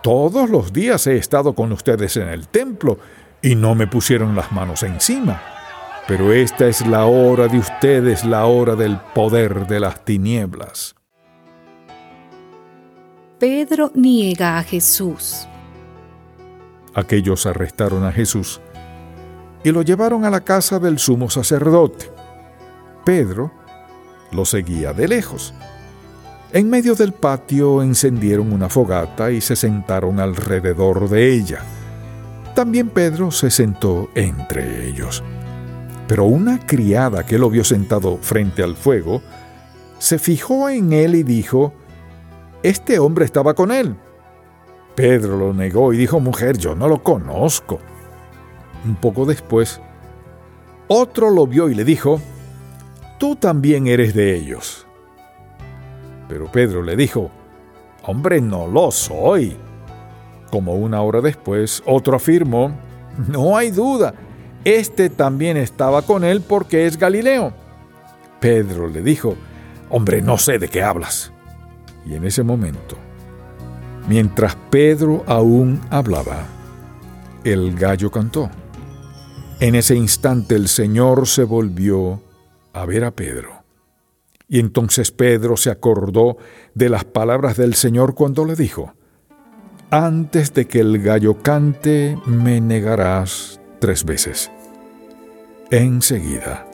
Todos 0.00 0.48
los 0.48 0.72
días 0.72 1.08
he 1.08 1.16
estado 1.16 1.54
con 1.54 1.72
ustedes 1.72 2.16
en 2.16 2.28
el 2.28 2.46
templo 2.46 2.98
y 3.42 3.56
no 3.56 3.74
me 3.74 3.88
pusieron 3.88 4.36
las 4.36 4.52
manos 4.52 4.84
encima. 4.84 5.42
Pero 6.06 6.32
esta 6.32 6.68
es 6.68 6.86
la 6.86 7.06
hora 7.06 7.48
de 7.48 7.58
ustedes, 7.58 8.24
la 8.24 8.46
hora 8.46 8.76
del 8.76 8.96
poder 9.12 9.66
de 9.66 9.80
las 9.80 10.04
tinieblas. 10.04 10.94
Pedro 13.40 13.90
niega 13.94 14.56
a 14.56 14.62
Jesús. 14.62 15.48
Aquellos 16.94 17.46
arrestaron 17.46 18.04
a 18.04 18.12
Jesús 18.12 18.60
y 19.62 19.70
lo 19.70 19.82
llevaron 19.82 20.24
a 20.24 20.30
la 20.30 20.40
casa 20.40 20.78
del 20.78 20.98
sumo 20.98 21.30
sacerdote. 21.30 22.10
Pedro 23.04 23.52
lo 24.32 24.44
seguía 24.44 24.92
de 24.92 25.08
lejos. 25.08 25.54
En 26.52 26.68
medio 26.68 26.94
del 26.94 27.12
patio 27.12 27.82
encendieron 27.82 28.52
una 28.52 28.68
fogata 28.68 29.30
y 29.30 29.40
se 29.40 29.54
sentaron 29.54 30.18
alrededor 30.18 31.08
de 31.08 31.32
ella. 31.32 31.60
También 32.54 32.88
Pedro 32.88 33.30
se 33.30 33.50
sentó 33.50 34.10
entre 34.14 34.88
ellos. 34.88 35.22
Pero 36.08 36.24
una 36.24 36.66
criada 36.66 37.24
que 37.24 37.38
lo 37.38 37.50
vio 37.50 37.62
sentado 37.62 38.18
frente 38.20 38.64
al 38.64 38.74
fuego, 38.74 39.22
se 40.00 40.18
fijó 40.18 40.68
en 40.68 40.92
él 40.92 41.14
y 41.14 41.22
dijo, 41.22 41.72
Este 42.64 42.98
hombre 42.98 43.26
estaba 43.26 43.54
con 43.54 43.70
él. 43.70 43.94
Pedro 45.00 45.38
lo 45.38 45.54
negó 45.54 45.94
y 45.94 45.96
dijo, 45.96 46.20
mujer, 46.20 46.58
yo 46.58 46.74
no 46.74 46.86
lo 46.86 47.02
conozco. 47.02 47.78
Un 48.84 48.96
poco 48.96 49.24
después, 49.24 49.80
otro 50.88 51.30
lo 51.30 51.46
vio 51.46 51.70
y 51.70 51.74
le 51.74 51.84
dijo, 51.84 52.20
tú 53.18 53.34
también 53.34 53.86
eres 53.86 54.12
de 54.12 54.36
ellos. 54.36 54.86
Pero 56.28 56.52
Pedro 56.52 56.82
le 56.82 56.96
dijo, 56.96 57.30
hombre, 58.02 58.42
no 58.42 58.66
lo 58.66 58.90
soy. 58.90 59.56
Como 60.50 60.74
una 60.74 61.00
hora 61.00 61.22
después, 61.22 61.82
otro 61.86 62.16
afirmó, 62.16 62.70
no 63.26 63.56
hay 63.56 63.70
duda, 63.70 64.12
este 64.66 65.08
también 65.08 65.56
estaba 65.56 66.02
con 66.02 66.24
él 66.24 66.42
porque 66.46 66.84
es 66.84 66.98
Galileo. 66.98 67.54
Pedro 68.38 68.86
le 68.86 69.00
dijo, 69.00 69.34
hombre, 69.88 70.20
no 70.20 70.36
sé 70.36 70.58
de 70.58 70.68
qué 70.68 70.82
hablas. 70.82 71.32
Y 72.04 72.16
en 72.16 72.26
ese 72.26 72.42
momento, 72.42 72.98
Mientras 74.10 74.56
Pedro 74.70 75.22
aún 75.28 75.80
hablaba, 75.88 76.44
el 77.44 77.76
gallo 77.76 78.10
cantó. 78.10 78.50
En 79.60 79.76
ese 79.76 79.94
instante 79.94 80.56
el 80.56 80.66
Señor 80.66 81.28
se 81.28 81.44
volvió 81.44 82.20
a 82.72 82.84
ver 82.86 83.04
a 83.04 83.12
Pedro. 83.12 83.62
Y 84.48 84.58
entonces 84.58 85.12
Pedro 85.12 85.56
se 85.56 85.70
acordó 85.70 86.38
de 86.74 86.88
las 86.88 87.04
palabras 87.04 87.56
del 87.56 87.74
Señor 87.74 88.16
cuando 88.16 88.44
le 88.44 88.56
dijo, 88.56 88.94
Antes 89.92 90.54
de 90.54 90.66
que 90.66 90.80
el 90.80 91.00
gallo 91.00 91.38
cante, 91.40 92.18
me 92.26 92.60
negarás 92.60 93.60
tres 93.78 94.04
veces. 94.04 94.50
Enseguida, 95.70 96.66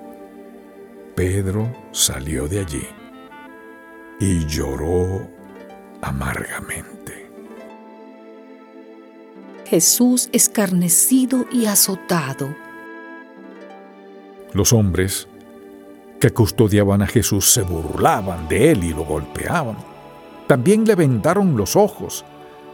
Pedro 1.14 1.70
salió 1.92 2.48
de 2.48 2.60
allí 2.60 2.86
y 4.20 4.46
lloró 4.46 5.28
amargamente. 6.00 7.25
Jesús 9.66 10.28
escarnecido 10.32 11.44
y 11.50 11.66
azotado. 11.66 12.54
Los 14.52 14.72
hombres 14.72 15.26
que 16.20 16.30
custodiaban 16.30 17.02
a 17.02 17.06
Jesús 17.08 17.50
se 17.50 17.62
burlaban 17.62 18.46
de 18.48 18.70
él 18.70 18.84
y 18.84 18.90
lo 18.90 19.04
golpeaban. 19.04 19.76
También 20.46 20.84
le 20.84 20.94
vendaron 20.94 21.56
los 21.56 21.74
ojos, 21.74 22.24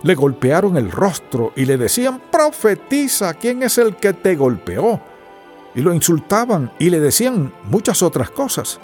le 0.03 0.15
golpearon 0.15 0.77
el 0.77 0.91
rostro 0.91 1.53
y 1.57 1.65
le 1.65 1.79
decían, 1.79 2.21
profetiza, 2.31 3.33
¿quién 3.35 3.63
es 3.63 3.79
el 3.79 3.97
que 3.97 4.13
te 4.13 4.37
golpeó? 4.37 5.01
Y 5.75 5.81
lo 5.81 5.95
insultaban 5.95 6.73
y 6.79 6.91
le 6.91 7.01
decían 7.01 7.55
muchas 7.65 8.03
otras 8.03 8.31
cosas. 8.31 8.79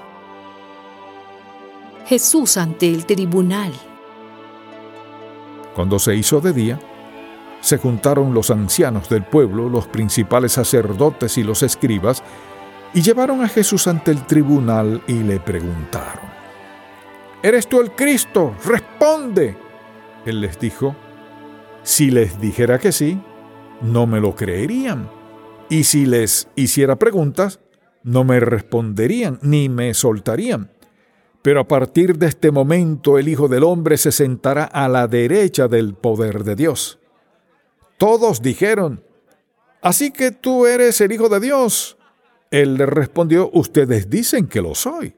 Jesús 2.07 2.57
ante 2.57 2.89
el 2.89 3.05
tribunal. 3.05 3.75
Cuando 5.75 5.99
se 5.99 6.17
hizo 6.17 6.41
de 6.41 6.55
día, 6.55 6.81
se 7.61 7.79
juntaron 7.79 8.35
los 8.35 8.51
ancianos 8.51 9.09
del 9.09 9.25
pueblo, 9.25 9.69
los 9.69 9.87
principales 9.87 10.53
sacerdotes 10.53 11.39
y 11.39 11.43
los 11.43 11.63
escribas, 11.63 12.23
y 12.95 13.03
llevaron 13.03 13.43
a 13.43 13.49
Jesús 13.49 13.87
ante 13.87 14.11
el 14.11 14.25
tribunal 14.27 15.03
y 15.07 15.23
le 15.23 15.41
preguntaron, 15.41 16.29
¿Eres 17.43 17.69
tú 17.69 17.81
el 17.81 17.93
Cristo? 17.93 18.55
Responde. 18.65 19.57
Él 20.27 20.41
les 20.41 20.59
dijo, 20.59 20.97
si 21.85 22.11
les 22.11 22.41
dijera 22.41 22.81
que 22.81 22.91
sí, 22.91 23.21
no 23.81 24.07
me 24.07 24.21
lo 24.21 24.35
creerían. 24.35 25.09
Y 25.69 25.85
si 25.85 26.05
les 26.05 26.49
hiciera 26.57 26.97
preguntas, 26.97 27.61
no 28.03 28.25
me 28.25 28.41
responderían 28.41 29.39
ni 29.41 29.69
me 29.69 29.95
soltarían. 29.95 30.73
Pero 31.41 31.61
a 31.61 31.69
partir 31.69 32.19
de 32.19 32.27
este 32.27 32.51
momento 32.51 33.19
el 33.19 33.29
Hijo 33.29 33.47
del 33.47 33.63
Hombre 33.63 33.97
se 33.99 34.11
sentará 34.11 34.65
a 34.65 34.89
la 34.89 35.07
derecha 35.07 35.69
del 35.69 35.95
poder 35.95 36.43
de 36.43 36.57
Dios. 36.57 36.98
Todos 37.99 38.41
dijeron, 38.41 39.05
Así 39.83 40.11
que 40.11 40.31
tú 40.31 40.67
eres 40.67 41.01
el 41.01 41.13
Hijo 41.13 41.29
de 41.29 41.41
Dios. 41.41 41.99
Él 42.51 42.75
le 42.75 42.87
respondió, 42.87 43.51
Ustedes 43.53 44.09
dicen 44.09 44.47
que 44.47 44.63
lo 44.63 44.75
soy. 44.75 45.15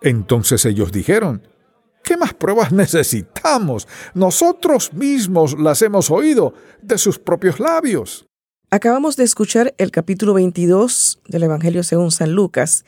Entonces 0.00 0.64
ellos 0.64 0.92
dijeron, 0.92 1.42
¿Qué 2.04 2.18
más 2.18 2.34
pruebas 2.34 2.70
necesitamos? 2.70 3.88
Nosotros 4.12 4.92
mismos 4.92 5.58
las 5.58 5.80
hemos 5.80 6.10
oído 6.10 6.52
de 6.82 6.98
sus 6.98 7.18
propios 7.18 7.58
labios. 7.58 8.26
Acabamos 8.70 9.16
de 9.16 9.24
escuchar 9.24 9.74
el 9.78 9.90
capítulo 9.90 10.34
22 10.34 11.20
del 11.26 11.44
Evangelio 11.44 11.82
según 11.82 12.10
San 12.10 12.32
Lucas 12.32 12.84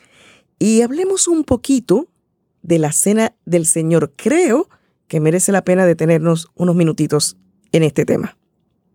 y 0.59 0.81
hablemos 0.81 1.27
un 1.27 1.43
poquito 1.43 2.07
de 2.61 2.77
la 2.77 2.91
cena 2.91 3.33
del 3.45 3.65
Señor. 3.65 4.13
Creo 4.15 4.69
que 5.07 5.19
merece 5.19 5.51
la 5.51 5.63
pena 5.63 5.87
detenernos 5.87 6.49
unos 6.53 6.75
minutitos 6.75 7.37
en 7.71 7.81
este 7.83 8.05
tema. 8.05 8.37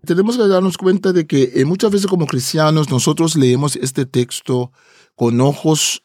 Tenemos 0.05 0.37
que 0.37 0.49
darnos 0.49 0.77
cuenta 0.77 1.13
de 1.13 1.27
que 1.27 1.53
eh, 1.55 1.65
muchas 1.65 1.93
veces 1.93 2.07
como 2.09 2.27
cristianos 2.27 2.91
nosotros 2.91 3.37
leemos 3.37 3.77
este 3.77 4.05
texto 4.05 4.73
con 5.15 5.41
ojos 5.41 6.03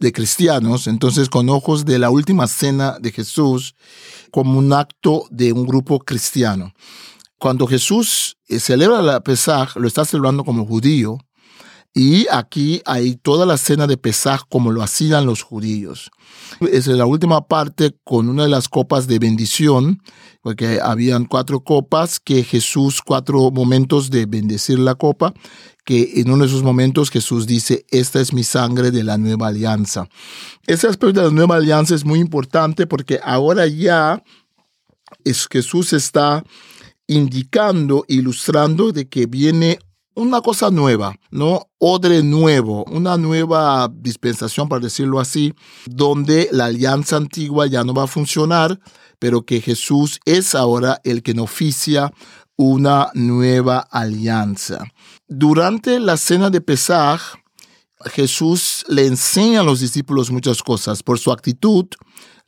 de 0.00 0.12
cristianos, 0.12 0.86
entonces 0.86 1.28
con 1.28 1.48
ojos 1.50 1.84
de 1.84 1.98
la 1.98 2.10
última 2.10 2.48
cena 2.48 2.98
de 2.98 3.12
Jesús, 3.12 3.74
como 4.32 4.58
un 4.58 4.72
acto 4.72 5.24
de 5.30 5.52
un 5.52 5.66
grupo 5.66 6.00
cristiano. 6.00 6.72
Cuando 7.38 7.66
Jesús 7.66 8.36
eh, 8.48 8.58
celebra 8.58 9.02
la 9.02 9.20
Pesaj, 9.20 9.76
lo 9.76 9.86
está 9.86 10.04
celebrando 10.04 10.44
como 10.44 10.66
judío, 10.66 11.18
y 11.92 12.28
aquí 12.30 12.82
hay 12.86 13.16
toda 13.16 13.46
la 13.46 13.56
cena 13.56 13.88
de 13.88 13.96
Pesaj 13.96 14.42
como 14.48 14.70
lo 14.70 14.82
hacían 14.82 15.26
los 15.26 15.42
judíos. 15.42 16.10
Es 16.60 16.86
la 16.86 17.04
última 17.04 17.48
parte 17.48 17.96
con 18.04 18.28
una 18.28 18.44
de 18.44 18.48
las 18.48 18.68
copas 18.68 19.08
de 19.08 19.18
bendición, 19.18 20.00
porque 20.40 20.78
habían 20.80 21.24
cuatro 21.24 21.64
copas 21.64 22.20
que 22.20 22.44
Jesús, 22.44 23.00
cuatro 23.04 23.50
momentos 23.50 24.10
de 24.10 24.26
bendecir 24.26 24.78
la 24.78 24.94
copa, 24.94 25.34
que 25.84 26.20
en 26.20 26.30
uno 26.30 26.44
de 26.44 26.50
esos 26.50 26.62
momentos 26.62 27.10
Jesús 27.10 27.48
dice, 27.48 27.84
esta 27.90 28.20
es 28.20 28.32
mi 28.32 28.44
sangre 28.44 28.92
de 28.92 29.02
la 29.02 29.18
nueva 29.18 29.48
alianza. 29.48 30.08
Ese 30.68 30.86
aspecto 30.86 31.20
de 31.20 31.26
la 31.26 31.32
nueva 31.32 31.56
alianza 31.56 31.96
es 31.96 32.04
muy 32.04 32.20
importante 32.20 32.86
porque 32.86 33.18
ahora 33.24 33.66
ya 33.66 34.22
es 35.24 35.48
Jesús 35.50 35.92
está 35.92 36.44
indicando, 37.08 38.04
ilustrando 38.06 38.92
de 38.92 39.08
que 39.08 39.26
viene 39.26 39.80
una 40.14 40.40
cosa 40.40 40.70
nueva, 40.70 41.14
¿no? 41.30 41.68
Odre 41.78 42.22
nuevo, 42.22 42.84
una 42.84 43.16
nueva 43.16 43.90
dispensación, 43.92 44.68
para 44.68 44.82
decirlo 44.82 45.20
así, 45.20 45.54
donde 45.86 46.48
la 46.52 46.66
alianza 46.66 47.16
antigua 47.16 47.66
ya 47.66 47.84
no 47.84 47.94
va 47.94 48.04
a 48.04 48.08
funcionar, 48.08 48.80
pero 49.18 49.42
que 49.42 49.60
Jesús 49.60 50.20
es 50.24 50.54
ahora 50.54 51.00
el 51.04 51.22
que 51.22 51.38
oficia 51.40 52.12
una 52.56 53.10
nueva 53.14 53.78
alianza. 53.78 54.84
Durante 55.28 55.98
la 56.00 56.16
cena 56.16 56.50
de 56.50 56.60
Pesaj, 56.60 57.20
Jesús 58.06 58.84
le 58.88 59.06
enseña 59.06 59.60
a 59.60 59.64
los 59.64 59.80
discípulos 59.80 60.30
muchas 60.30 60.62
cosas 60.62 61.02
por 61.02 61.18
su 61.18 61.32
actitud, 61.32 61.86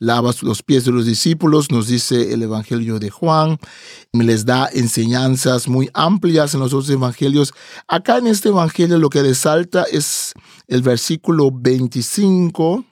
lava 0.03 0.33
los 0.41 0.61
pies 0.61 0.83
de 0.85 0.91
los 0.91 1.05
discípulos, 1.05 1.71
nos 1.71 1.87
dice 1.87 2.33
el 2.33 2.43
Evangelio 2.43 2.99
de 2.99 3.09
Juan, 3.09 3.57
les 4.11 4.45
da 4.45 4.69
enseñanzas 4.71 5.67
muy 5.67 5.89
amplias 5.93 6.53
en 6.53 6.59
los 6.59 6.73
otros 6.73 6.89
evangelios. 6.89 7.53
Acá 7.87 8.17
en 8.17 8.27
este 8.27 8.49
Evangelio 8.49 8.97
lo 8.99 9.09
que 9.09 9.21
resalta 9.21 9.83
es 9.83 10.33
el 10.67 10.81
versículo 10.81 11.51
25, 11.51 12.83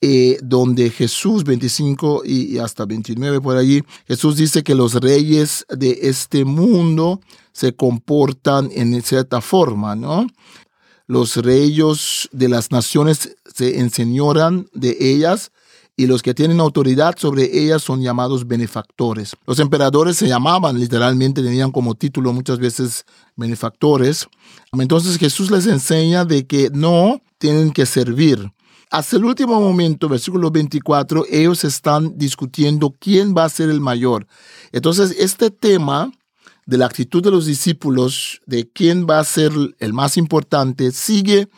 eh, 0.00 0.38
donde 0.42 0.90
Jesús, 0.90 1.44
25 1.44 2.22
y, 2.24 2.54
y 2.54 2.58
hasta 2.58 2.86
29 2.86 3.40
por 3.40 3.56
allí, 3.56 3.82
Jesús 4.06 4.36
dice 4.36 4.62
que 4.62 4.74
los 4.74 4.94
reyes 4.94 5.66
de 5.68 5.98
este 6.02 6.44
mundo 6.44 7.20
se 7.52 7.74
comportan 7.74 8.70
en 8.72 9.02
cierta 9.02 9.40
forma, 9.40 9.96
¿no? 9.96 10.26
Los 11.06 11.36
reyes 11.36 12.28
de 12.32 12.48
las 12.48 12.70
naciones 12.70 13.36
se 13.54 13.80
enseñoran 13.80 14.68
de 14.72 14.96
ellas 15.00 15.50
y 15.98 16.06
los 16.06 16.22
que 16.22 16.32
tienen 16.32 16.60
autoridad 16.60 17.16
sobre 17.18 17.58
ellas 17.58 17.82
son 17.82 18.00
llamados 18.00 18.46
benefactores. 18.46 19.34
Los 19.48 19.58
emperadores 19.58 20.16
se 20.16 20.28
llamaban, 20.28 20.78
literalmente 20.78 21.42
tenían 21.42 21.72
como 21.72 21.96
título 21.96 22.32
muchas 22.32 22.60
veces 22.60 23.04
benefactores. 23.34 24.28
Entonces 24.72 25.18
Jesús 25.18 25.50
les 25.50 25.66
enseña 25.66 26.24
de 26.24 26.46
que 26.46 26.70
no 26.72 27.20
tienen 27.38 27.72
que 27.72 27.84
servir. 27.84 28.52
Hasta 28.92 29.16
el 29.16 29.24
último 29.24 29.60
momento, 29.60 30.08
versículo 30.08 30.52
24, 30.52 31.24
ellos 31.28 31.64
están 31.64 32.16
discutiendo 32.16 32.94
quién 33.00 33.34
va 33.36 33.44
a 33.44 33.48
ser 33.48 33.68
el 33.68 33.80
mayor. 33.80 34.28
Entonces, 34.70 35.16
este 35.18 35.50
tema 35.50 36.12
de 36.64 36.78
la 36.78 36.86
actitud 36.86 37.24
de 37.24 37.32
los 37.32 37.44
discípulos, 37.44 38.40
de 38.46 38.70
quién 38.70 39.04
va 39.04 39.18
a 39.18 39.24
ser 39.24 39.52
el 39.80 39.92
más 39.92 40.16
importante, 40.16 40.92
sigue 40.92 41.48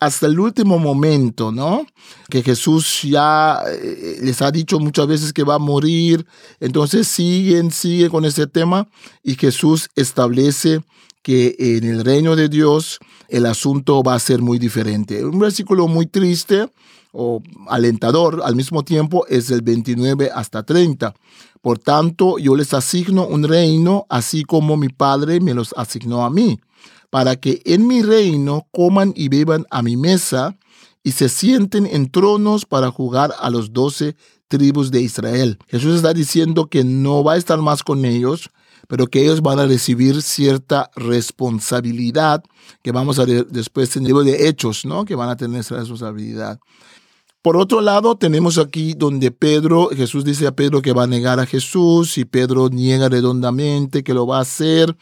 hasta 0.00 0.26
el 0.26 0.38
último 0.38 0.78
momento, 0.78 1.50
¿no? 1.50 1.86
Que 2.30 2.42
Jesús 2.42 3.02
ya 3.02 3.60
eh, 3.66 4.18
les 4.22 4.40
ha 4.42 4.50
dicho 4.50 4.78
muchas 4.78 5.06
veces 5.06 5.32
que 5.32 5.42
va 5.42 5.56
a 5.56 5.58
morir, 5.58 6.24
entonces 6.60 7.08
siguen, 7.08 7.70
siguen 7.70 8.08
con 8.08 8.24
ese 8.24 8.46
tema 8.46 8.88
y 9.22 9.34
Jesús 9.34 9.88
establece 9.96 10.80
que 11.22 11.56
en 11.58 11.84
el 11.84 12.04
reino 12.04 12.36
de 12.36 12.48
Dios 12.48 13.00
el 13.28 13.46
asunto 13.46 14.02
va 14.02 14.14
a 14.14 14.20
ser 14.20 14.40
muy 14.40 14.58
diferente. 14.58 15.24
Un 15.24 15.40
versículo 15.40 15.88
muy 15.88 16.06
triste 16.06 16.68
o 17.12 17.42
alentador 17.68 18.42
al 18.44 18.54
mismo 18.54 18.84
tiempo 18.84 19.26
es 19.26 19.50
el 19.50 19.62
29 19.62 20.30
hasta 20.32 20.62
30. 20.62 21.12
Por 21.60 21.80
tanto, 21.80 22.38
yo 22.38 22.54
les 22.54 22.72
asigno 22.72 23.26
un 23.26 23.42
reino 23.42 24.06
así 24.08 24.44
como 24.44 24.76
mi 24.76 24.88
Padre 24.90 25.40
me 25.40 25.54
los 25.54 25.74
asignó 25.76 26.24
a 26.24 26.30
mí 26.30 26.60
para 27.10 27.36
que 27.36 27.62
en 27.64 27.86
mi 27.86 28.02
reino 28.02 28.66
coman 28.70 29.12
y 29.16 29.28
beban 29.28 29.66
a 29.70 29.82
mi 29.82 29.96
mesa 29.96 30.56
y 31.02 31.12
se 31.12 31.28
sienten 31.28 31.86
en 31.86 32.10
tronos 32.10 32.66
para 32.66 32.90
jugar 32.90 33.32
a 33.40 33.50
los 33.50 33.72
doce 33.72 34.16
tribus 34.48 34.90
de 34.90 35.02
Israel. 35.02 35.58
Jesús 35.68 35.96
está 35.96 36.12
diciendo 36.12 36.66
que 36.66 36.84
no 36.84 37.22
va 37.22 37.34
a 37.34 37.36
estar 37.36 37.58
más 37.60 37.82
con 37.82 38.04
ellos, 38.04 38.50
pero 38.88 39.06
que 39.06 39.22
ellos 39.22 39.42
van 39.42 39.58
a 39.58 39.66
recibir 39.66 40.22
cierta 40.22 40.90
responsabilidad, 40.96 42.42
que 42.82 42.92
vamos 42.92 43.18
a 43.18 43.24
ver 43.24 43.46
después 43.46 43.94
en 43.96 44.02
el 44.02 44.08
libro 44.08 44.24
de 44.24 44.48
Hechos, 44.48 44.84
¿no? 44.84 45.04
Que 45.04 45.14
van 45.14 45.28
a 45.28 45.36
tener 45.36 45.60
esa 45.60 45.76
responsabilidad. 45.76 46.58
Por 47.42 47.56
otro 47.56 47.80
lado, 47.80 48.16
tenemos 48.16 48.58
aquí 48.58 48.94
donde 48.94 49.30
Pedro, 49.30 49.90
Jesús 49.94 50.24
dice 50.24 50.46
a 50.46 50.52
Pedro 50.52 50.82
que 50.82 50.92
va 50.92 51.04
a 51.04 51.06
negar 51.06 51.38
a 51.38 51.46
Jesús 51.46 52.18
y 52.18 52.24
Pedro 52.24 52.68
niega 52.68 53.08
redondamente 53.08 54.02
que 54.02 54.12
lo 54.12 54.26
va 54.26 54.38
a 54.38 54.42
hacer. 54.42 54.96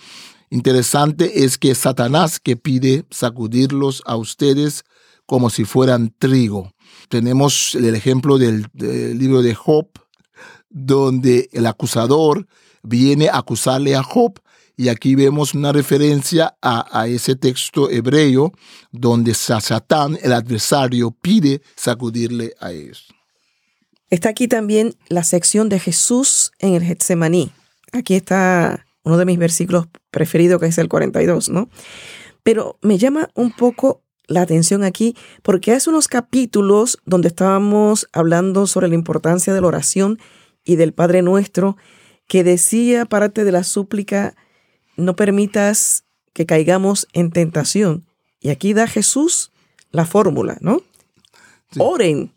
Interesante 0.51 1.45
es 1.45 1.59
que 1.59 1.75
Satanás 1.75 2.39
que 2.39 2.57
pide 2.57 3.05
sacudirlos 3.11 4.03
a 4.07 4.17
ustedes 4.17 4.85
como 5.27 5.51
si 5.51 5.65
fueran 5.65 6.15
trigo. 6.19 6.73
Tenemos 7.09 7.75
el 7.75 7.95
ejemplo 7.95 8.39
del, 8.39 8.69
libro 8.75 9.43
de 9.43 9.55
Job, 9.55 9.89
donde 10.71 11.49
el 11.53 11.67
acusador 11.67 12.47
viene 12.83 13.29
a 13.29 13.39
acusarle 13.39 13.97
a 13.97 14.03
Job 14.03 14.41
y 14.77 14.89
aquí 14.89 15.15
vemos 15.15 15.55
una 15.55 15.73
referencia 15.73 16.57
a, 16.61 17.01
a, 17.01 17.09
ese 17.09 17.35
texto 17.35 17.91
hebreo 17.91 18.53
donde 18.93 19.35
Satán, 19.35 20.19
el 20.23 20.33
adversario, 20.33 21.11
pide 21.11 21.63
sacudirle 21.75 22.55
a 22.61 22.73
ellos. 22.73 23.07
Está 24.11 24.29
aquí 24.29 24.47
también 24.47 24.95
la 25.09 25.25
sección 25.25 25.69
de 25.69 25.81
Jesús 25.81 26.53
en 26.59 26.75
el 26.75 26.85
Getsemaní. 26.85 27.51
Aquí 27.93 28.15
está 28.15 28.86
uno 29.07 29.17
de 29.19 29.25
mis 29.25 29.39
versículos 29.39 29.87
preferidos, 30.11 30.61
que 30.61 30.67
es 30.67 30.79
el 30.79 30.89
42, 30.89 31.49
¿no? 31.49 31.71
Pero 32.43 32.77
me 32.83 32.99
llama 32.99 33.31
un 33.35 33.53
poco 33.53 34.03
la 34.27 34.43
atención 34.43 34.83
aquí 34.83 35.17
porque 35.43 35.73
hace 35.73 35.91
unos 35.91 36.09
capítulos 36.09 36.99
donde 37.05 37.29
estábamos 37.29 38.09
hablando 38.13 38.67
sobre 38.67 38.89
la 38.89 38.97
importancia 38.97 39.55
de 39.55 39.61
la 39.61 39.69
oración 39.69 40.19
y 40.65 40.75
del 40.75 40.93
Padre 40.93 41.23
Nuestro, 41.23 41.77
que 42.27 42.43
decía 42.43 43.07
parte 43.07 43.45
de 43.45 43.53
la 43.53 43.63
súplica, 43.63 44.35
no 44.97 45.15
permitas 45.15 46.05
que 46.33 46.45
caigamos 46.45 47.07
en 47.13 47.31
tentación. 47.31 48.05
Y 48.41 48.49
aquí 48.49 48.75
da 48.75 48.89
Jesús 48.89 49.53
la 49.93 50.05
fórmula, 50.05 50.59
¿no? 50.61 50.83
Oren 51.79 52.33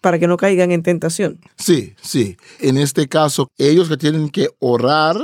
para 0.00 0.18
que 0.18 0.26
no 0.26 0.38
caigan 0.38 0.70
en 0.70 0.82
tentación. 0.82 1.38
Sí, 1.58 1.94
sí. 2.00 2.38
En 2.60 2.78
este 2.78 3.08
caso, 3.08 3.50
ellos 3.58 3.90
que 3.90 3.98
tienen 3.98 4.30
que 4.30 4.48
orar 4.58 5.16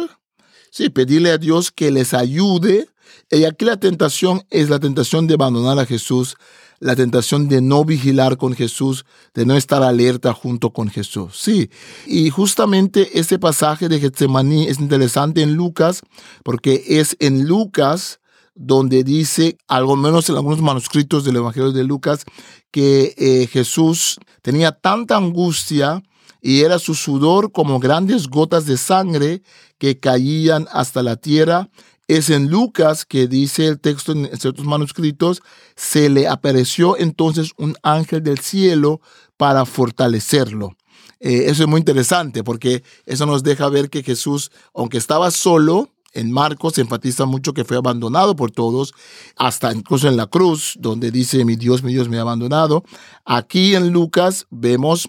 Sí, 0.73 0.89
pedirle 0.89 1.31
a 1.31 1.37
Dios 1.37 1.71
que 1.71 1.91
les 1.91 2.15
ayude. 2.15 2.89
Y 3.31 3.45
aquí 3.45 3.67
la 3.67 3.77
tentación 3.77 4.43
es 4.49 4.71
la 4.71 4.81
tentación 4.81 5.27
de 5.27 5.35
abandonar 5.35 5.79
a 5.79 5.85
Jesús, 5.85 6.37
la 6.81 6.97
tentación 6.97 7.47
de 7.47 7.61
no 7.61 7.85
vigilar 7.85 8.39
con 8.39 8.55
Jesús, 8.55 9.05
de 9.35 9.45
no 9.45 9.55
estar 9.55 9.83
alerta 9.83 10.33
junto 10.33 10.71
con 10.71 10.89
Jesús. 10.89 11.39
Sí, 11.39 11.69
y 12.07 12.31
justamente 12.31 13.21
ese 13.21 13.39
pasaje 13.39 13.91
de 13.91 14.01
Getsemaní 14.01 14.67
es 14.67 14.81
interesante 14.81 15.43
en 15.43 15.57
Lucas, 15.57 16.01
porque 16.43 16.83
es 16.89 17.19
en 17.21 17.47
Lucas 17.47 18.21
donde 18.55 19.05
dice, 19.05 19.59
algo 19.69 19.95
menos 19.95 20.31
en 20.31 20.37
algunos 20.37 20.63
manuscritos 20.63 21.23
del 21.25 21.37
Evangelio 21.37 21.73
de 21.73 21.85
Lucas, 21.85 22.25
que 22.71 23.15
eh, 23.19 23.47
Jesús 23.47 24.19
tenía 24.41 24.73
tanta 24.73 25.19
angustia 25.19 26.03
y 26.43 26.63
era 26.63 26.81
su 26.81 26.95
sudor 26.95 27.53
como 27.53 27.79
grandes 27.79 28.29
gotas 28.29 28.67
de 28.67 28.77
sangre 28.77 29.43
que 29.79 30.01
caían 30.01 30.67
hasta 30.73 31.03
la 31.05 31.17
tierra. 31.17 31.71
Es 32.09 32.29
en 32.29 32.51
Lucas 32.51 33.07
que 33.07 33.29
dice 33.29 33.69
el 33.69 33.79
texto 33.79 34.11
en 34.13 34.29
ciertos 34.39 34.67
manuscritos, 34.67 35.41
se 35.77 36.11
le 36.11 36.27
apareció 36.27 36.99
entonces 36.99 37.53
un 37.57 37.77
ángel 37.83 38.25
del 38.25 38.41
cielo 38.41 39.01
para 39.37 39.65
fortalecerlo. 39.65 40.77
Eh, 41.21 41.45
eso 41.47 41.63
es 41.63 41.69
muy 41.69 41.79
interesante 41.79 42.43
porque 42.43 42.83
eso 43.07 43.25
nos 43.25 43.45
deja 43.45 43.69
ver 43.69 43.89
que 43.89 44.03
Jesús, 44.03 44.51
aunque 44.75 44.99
estaba 44.99 45.31
solo, 45.31 45.89
En 46.15 46.31
Marcos 46.31 46.75
se 46.75 46.83
enfatiza 46.83 47.25
mucho 47.25 47.55
que 47.55 47.65
fue 47.65 47.79
abandonado 47.79 48.37
por 48.37 48.51
todos, 48.51 48.93
hasta 49.37 49.73
incluso 49.73 50.09
en 50.09 50.19
la 50.19 50.27
cruz, 50.27 50.77
donde 50.79 51.11
dice, 51.11 51.43
mi 51.47 51.57
Dios, 51.57 51.83
mi 51.83 51.95
Dios 51.95 52.11
me 52.11 52.19
ha 52.19 52.21
abandonado. 52.21 52.85
Aquí 53.25 53.75
en 53.75 53.93
Lucas 53.93 54.47
vemos 54.51 55.09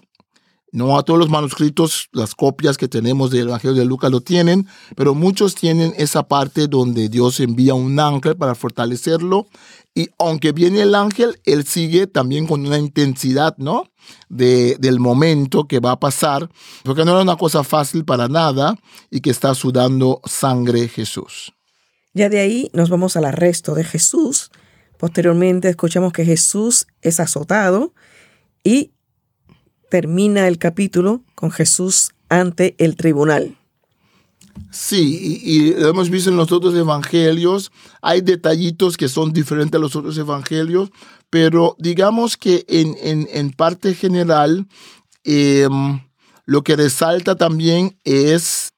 no 0.74 0.98
a 0.98 1.04
todos 1.04 1.20
los 1.20 1.30
manuscritos, 1.30 2.08
las 2.10 2.34
copias 2.34 2.76
que 2.76 2.88
tenemos 2.88 3.30
del 3.30 3.46
Evangelio 3.46 3.76
de 3.76 3.84
Lucas 3.84 4.10
lo 4.10 4.22
tienen, 4.22 4.66
pero 4.96 5.14
muchos 5.14 5.54
tienen 5.54 5.94
esa 5.98 6.26
parte 6.26 6.66
donde 6.66 7.08
Dios 7.08 7.38
envía 7.38 7.74
un 7.74 8.00
ángel 8.00 8.36
para 8.36 8.56
fortalecerlo. 8.56 9.46
Y 9.94 10.08
aunque 10.18 10.50
viene 10.50 10.80
el 10.80 10.96
ángel, 10.96 11.40
él 11.44 11.64
sigue 11.64 12.08
también 12.08 12.48
con 12.48 12.66
una 12.66 12.76
intensidad, 12.76 13.56
¿no? 13.56 13.84
De, 14.28 14.76
del 14.80 14.98
momento 14.98 15.68
que 15.68 15.78
va 15.78 15.92
a 15.92 16.00
pasar, 16.00 16.50
porque 16.82 17.04
no 17.04 17.12
era 17.12 17.22
una 17.22 17.36
cosa 17.36 17.62
fácil 17.62 18.04
para 18.04 18.26
nada 18.26 18.74
y 19.12 19.20
que 19.20 19.30
está 19.30 19.54
sudando 19.54 20.20
sangre 20.24 20.88
Jesús. 20.88 21.52
Ya 22.14 22.28
de 22.28 22.40
ahí 22.40 22.68
nos 22.72 22.90
vamos 22.90 23.16
al 23.16 23.26
arresto 23.26 23.76
de 23.76 23.84
Jesús. 23.84 24.50
Posteriormente 24.98 25.68
escuchamos 25.68 26.12
que 26.12 26.24
Jesús 26.24 26.88
es 27.00 27.20
azotado 27.20 27.94
y 28.64 28.93
termina 29.90 30.48
el 30.48 30.58
capítulo 30.58 31.22
con 31.34 31.50
Jesús 31.50 32.10
ante 32.28 32.74
el 32.78 32.96
tribunal. 32.96 33.56
Sí, 34.70 35.40
y, 35.42 35.74
lo 35.74 35.88
hemos 35.88 36.10
visto 36.10 36.30
en 36.30 36.36
los 36.36 36.52
otros 36.52 36.74
evangelios. 36.74 37.70
Hay 38.02 38.20
detallitos 38.20 38.96
que 38.96 39.08
son 39.08 39.32
diferentes 39.32 39.78
a 39.78 39.80
los 39.80 39.96
otros 39.96 40.16
evangelios, 40.18 40.90
pero 41.30 41.76
digamos 41.78 42.36
que 42.36 42.64
en, 42.68 43.50
parte 43.52 43.94
general, 43.94 44.66
em, 45.24 46.00
lo 46.44 46.62
que 46.62 46.76
resalta 46.76 47.36
también 47.36 47.98
es 48.04 48.72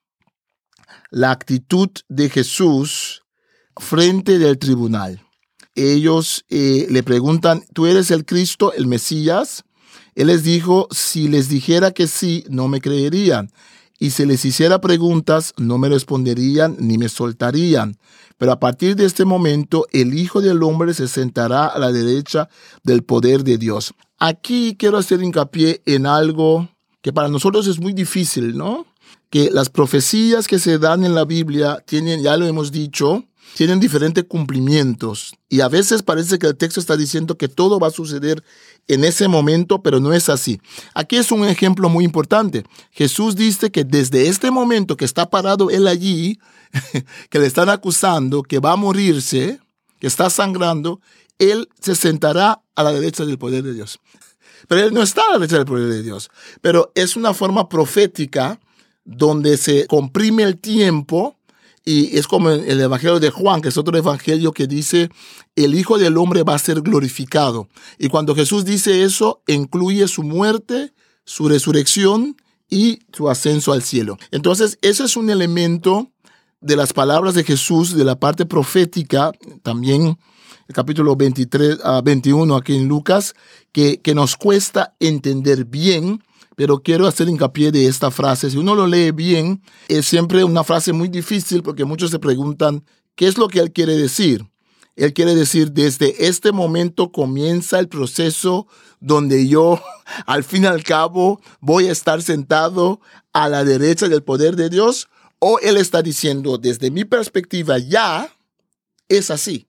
la 1.11 1.31
actitud 1.31 1.91
de 2.09 2.31
Jesús 2.31 3.23
frente 3.77 4.39
del 4.39 4.59
tribunal. 4.59 5.23
Ellos 5.75 6.45
eh, 6.49 6.87
le 6.89 7.03
preguntan, 7.03 7.63
¿tú 7.75 7.87
eres 7.87 8.11
el 8.11 8.25
Cristo, 8.25 8.73
el 8.73 8.87
Mesías? 8.87 9.66
Él 10.17 10.29
les 10.29 10.43
dijo, 10.43 10.89
si 10.91 11.29
les 11.29 11.49
dijera 11.49 11.93
que 11.93 12.07
sí, 12.07 12.45
no 12.49 12.67
me 12.69 12.81
creerían. 12.81 13.53
Y 13.99 14.11
si 14.11 14.25
les 14.25 14.45
hiciera 14.45 14.81
preguntas, 14.81 15.53
no 15.59 15.77
me 15.79 15.91
responderían 15.91 16.77
ni 16.81 16.97
me 16.99 17.09
soltarían. 17.09 17.99
Pero 18.39 18.53
a 18.53 18.59
partir 18.59 18.97
de 18.97 19.05
este 19.05 19.27
momento, 19.27 19.87
el 19.93 20.19
Hijo 20.19 20.41
del 20.41 20.63
Hombre 20.63 20.95
se 20.95 21.07
sentará 21.07 21.67
a 21.67 21.79
la 21.79 21.93
derecha 21.93 22.49
del 22.83 23.03
poder 23.05 23.45
de 23.45 23.59
Dios. 23.59 23.95
Aquí 24.19 24.75
quiero 24.79 24.97
hacer 24.97 25.23
hincapié 25.23 25.83
en 25.85 26.07
algo 26.07 26.69
que 27.03 27.13
para 27.13 27.29
nosotros 27.29 27.67
es 27.67 27.79
muy 27.79 27.93
difícil, 27.93 28.57
¿no? 28.57 28.87
Que 29.29 29.51
las 29.51 29.69
profecías 29.69 30.47
que 30.47 30.59
se 30.59 30.79
dan 30.79 31.05
en 31.05 31.15
la 31.15 31.27
Biblia 31.27 31.83
tienen, 31.87 32.23
ya 32.23 32.39
lo 32.39 32.47
hemos 32.47 32.73
dicho, 32.73 33.25
tienen 33.55 33.81
diferentes 33.81 34.25
cumplimientos 34.25 35.35
y 35.49 35.61
a 35.61 35.69
veces 35.69 36.03
parece 36.03 36.39
que 36.39 36.47
el 36.47 36.57
texto 36.57 36.81
está 36.81 36.97
diciendo 36.97 37.39
que 37.39 37.49
todo 37.49 37.79
va 37.79 37.89
a 37.89 37.93
suceder 37.93 38.43
en 38.89 39.05
ese 39.05 39.29
momento, 39.29 39.83
pero 39.83 40.01
no 40.01 40.13
es 40.13 40.29
así. 40.29 40.61
Aquí 40.95 41.17
es 41.17 41.31
un 41.33 41.45
ejemplo 41.45 41.89
muy 41.89 42.05
importante. 42.05 42.65
Jesús 42.91 43.37
dice 43.37 43.71
que 43.71 43.85
desde 43.85 44.29
este 44.29 44.51
momento 44.51 44.97
que 44.97 45.05
está 45.05 45.31
parado 45.31 45.71
él 45.71 45.87
allí, 45.87 46.39
que 47.31 47.39
le 47.39 47.47
están 47.47 47.69
acusando, 47.69 48.43
que 48.43 48.59
va 48.59 48.73
a 48.73 48.77
morirse, 48.77 49.61
que 50.01 50.07
está 50.07 50.31
sangrando, 50.31 51.01
él 51.39 51.69
se 51.81 51.95
sentará 51.95 52.63
a 52.75 52.83
la 52.83 52.93
derecha 52.93 53.25
del 53.25 53.39
poder 53.39 53.63
de 53.63 53.75
Dios. 53.75 53.99
Pero 54.69 54.83
él 54.83 54.95
no 54.95 55.03
está 55.03 55.23
a 55.23 55.33
la 55.33 55.39
derecha 55.39 55.57
del 55.57 55.67
poder 55.67 55.89
de 55.89 56.03
Dios. 56.03 56.31
Pero 56.61 56.93
es 56.95 57.17
una 57.17 57.35
forma 57.35 57.69
profética 57.69 58.61
donde 59.05 59.57
se 59.57 59.87
comprime 59.87 60.43
el 60.43 60.59
tiempo 60.59 61.37
y 61.89 62.19
es 62.19 62.27
como 62.27 62.51
el 62.51 62.81
Evangelio 62.81 63.21
de 63.21 63.31
Juan, 63.31 63.63
que 63.63 63.69
es 63.69 63.79
otro 63.79 63.97
evangelio 63.97 64.51
que 64.51 64.67
dice, 64.67 65.09
el 65.55 65.77
Hijo 65.77 65.99
del 65.99 66.19
Hombre 66.19 66.43
va 66.43 66.57
a 66.57 66.59
ser 66.59 66.81
glorificado. 66.81 67.69
Y 67.97 68.09
cuando 68.09 68.35
Jesús 68.35 68.65
dice 68.65 69.05
eso, 69.05 69.41
incluye 69.47 70.09
su 70.09 70.25
muerte, 70.25 70.93
su 71.25 71.49
resurrección 71.49 72.37
y 72.69 72.99
su 73.17 73.31
ascenso 73.31 73.73
al 73.73 73.83
cielo. 73.83 74.19
Entonces, 74.33 74.79
ese 74.83 75.05
es 75.05 75.17
un 75.17 75.31
elemento 75.31 76.11
de 76.61 76.75
las 76.75 76.93
palabras 76.93 77.35
de 77.35 77.45
Jesús, 77.45 77.97
de 77.97 78.05
la 78.05 78.19
parte 78.19 78.47
profética, 78.47 79.31
también 79.63 80.19
el 80.67 80.75
capítulo 80.75 81.15
23 81.15 81.79
a 81.85 82.01
21 82.01 82.57
aquí 82.57 82.75
en 82.75 82.89
Lucas, 82.89 83.35
que, 83.71 84.01
que 84.01 84.17
nos 84.17 84.35
cuesta 84.35 84.97
entender 84.99 85.65
bien 85.65 86.21
pero 86.57 86.83
quiero 86.83 87.07
hacer 87.07 87.29
hincapié 87.29 87.71
de 87.71 87.87
esta 87.87 88.11
frase. 88.11 88.51
Si 88.51 88.57
uno 88.57 88.75
lo 88.75 88.87
lee 88.87 89.13
bien, 89.13 89.63
es 89.89 90.07
siempre 90.07 90.43
una 90.43 90.65
frase 90.65 90.93
muy 90.93 91.09
difícil 91.09 91.63
porque 91.63 91.85
muchos 91.85 92.11
se 92.11 92.19
preguntan, 92.19 92.85
¿qué 93.15 93.29
es 93.29 93.39
lo 93.39 93.47
que 93.47 93.61
él 93.61 93.73
quiere 93.73 93.97
decir? 93.97 94.45
Él 94.97 95.13
quiere 95.13 95.35
decir, 95.35 95.73
desde 95.73 96.27
este 96.27 96.53
momento 96.53 97.13
comienza 97.13 97.79
el 97.79 97.89
proceso 97.89 98.67
donde 98.99 99.47
yo, 99.47 99.81
al 100.27 100.43
fin 100.43 100.65
y 100.65 100.67
al 100.67 100.83
cabo, 100.83 101.41
voy 101.61 101.89
a 101.89 101.93
estar 101.93 102.23
sentado 102.23 103.01
a 103.35 103.51
la 103.51 103.63
derecha 103.63 104.09
del 104.09 104.23
poder 104.23 104.57
de 104.57 104.71
Dios. 104.71 105.09
O 105.39 105.59
él 105.59 105.77
está 105.77 106.01
diciendo, 106.01 106.57
desde 106.57 106.91
mi 106.91 107.05
perspectiva, 107.05 107.77
ya 107.79 108.35
es 109.11 109.31
así. 109.31 109.69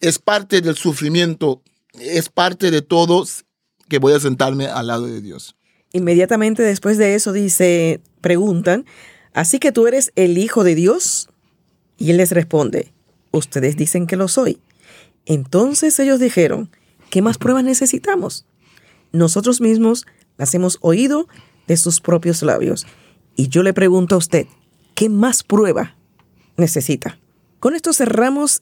Es 0.00 0.18
parte 0.18 0.60
del 0.60 0.76
sufrimiento, 0.76 1.62
es 1.94 2.28
parte 2.28 2.70
de 2.70 2.82
todo 2.82 3.24
que 3.88 3.98
voy 3.98 4.12
a 4.12 4.20
sentarme 4.20 4.66
al 4.66 4.88
lado 4.88 5.06
de 5.06 5.22
Dios. 5.22 5.56
Inmediatamente 5.92 6.62
después 6.62 6.98
de 6.98 7.14
eso 7.14 7.32
dice, 7.32 8.00
preguntan, 8.20 8.84
¿así 9.32 9.58
que 9.58 9.72
tú 9.72 9.86
eres 9.86 10.12
el 10.16 10.38
Hijo 10.38 10.64
de 10.64 10.74
Dios? 10.74 11.28
Y 11.96 12.10
él 12.10 12.18
les 12.18 12.32
responde, 12.32 12.92
ustedes 13.30 13.76
dicen 13.76 14.06
que 14.06 14.16
lo 14.16 14.28
soy. 14.28 14.60
Entonces 15.26 15.98
ellos 15.98 16.20
dijeron, 16.20 16.70
¿qué 17.10 17.22
más 17.22 17.38
pruebas 17.38 17.64
necesitamos? 17.64 18.46
Nosotros 19.12 19.60
mismos 19.60 20.06
las 20.36 20.54
hemos 20.54 20.78
oído 20.80 21.28
de 21.66 21.76
sus 21.76 22.00
propios 22.00 22.42
labios. 22.42 22.86
Y 23.36 23.48
yo 23.48 23.62
le 23.62 23.72
pregunto 23.72 24.14
a 24.14 24.18
usted, 24.18 24.46
¿qué 24.94 25.08
más 25.08 25.42
prueba 25.42 25.96
necesita? 26.56 27.18
Con 27.60 27.74
esto 27.74 27.92
cerramos 27.92 28.60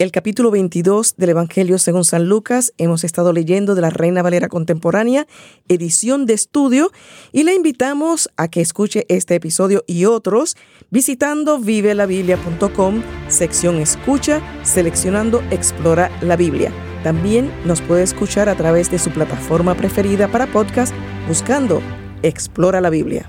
el 0.00 0.12
capítulo 0.12 0.50
22 0.50 1.16
del 1.18 1.28
Evangelio 1.28 1.76
según 1.78 2.04
San 2.04 2.26
Lucas. 2.26 2.72
Hemos 2.78 3.04
estado 3.04 3.34
leyendo 3.34 3.74
de 3.74 3.82
la 3.82 3.90
Reina 3.90 4.22
Valera 4.22 4.48
Contemporánea, 4.48 5.26
edición 5.68 6.24
de 6.24 6.32
estudio, 6.32 6.90
y 7.32 7.44
le 7.44 7.54
invitamos 7.54 8.30
a 8.38 8.48
que 8.48 8.62
escuche 8.62 9.04
este 9.10 9.34
episodio 9.34 9.84
y 9.86 10.06
otros 10.06 10.56
visitando 10.88 11.58
vivelabiblia.com, 11.58 13.02
sección 13.28 13.76
escucha, 13.76 14.40
seleccionando 14.62 15.42
Explora 15.50 16.10
la 16.22 16.36
Biblia. 16.36 16.72
También 17.04 17.52
nos 17.66 17.82
puede 17.82 18.02
escuchar 18.02 18.48
a 18.48 18.54
través 18.54 18.90
de 18.90 18.98
su 18.98 19.10
plataforma 19.10 19.74
preferida 19.74 20.28
para 20.28 20.46
podcast 20.46 20.94
buscando 21.28 21.82
Explora 22.22 22.80
la 22.80 22.88
Biblia 22.88 23.28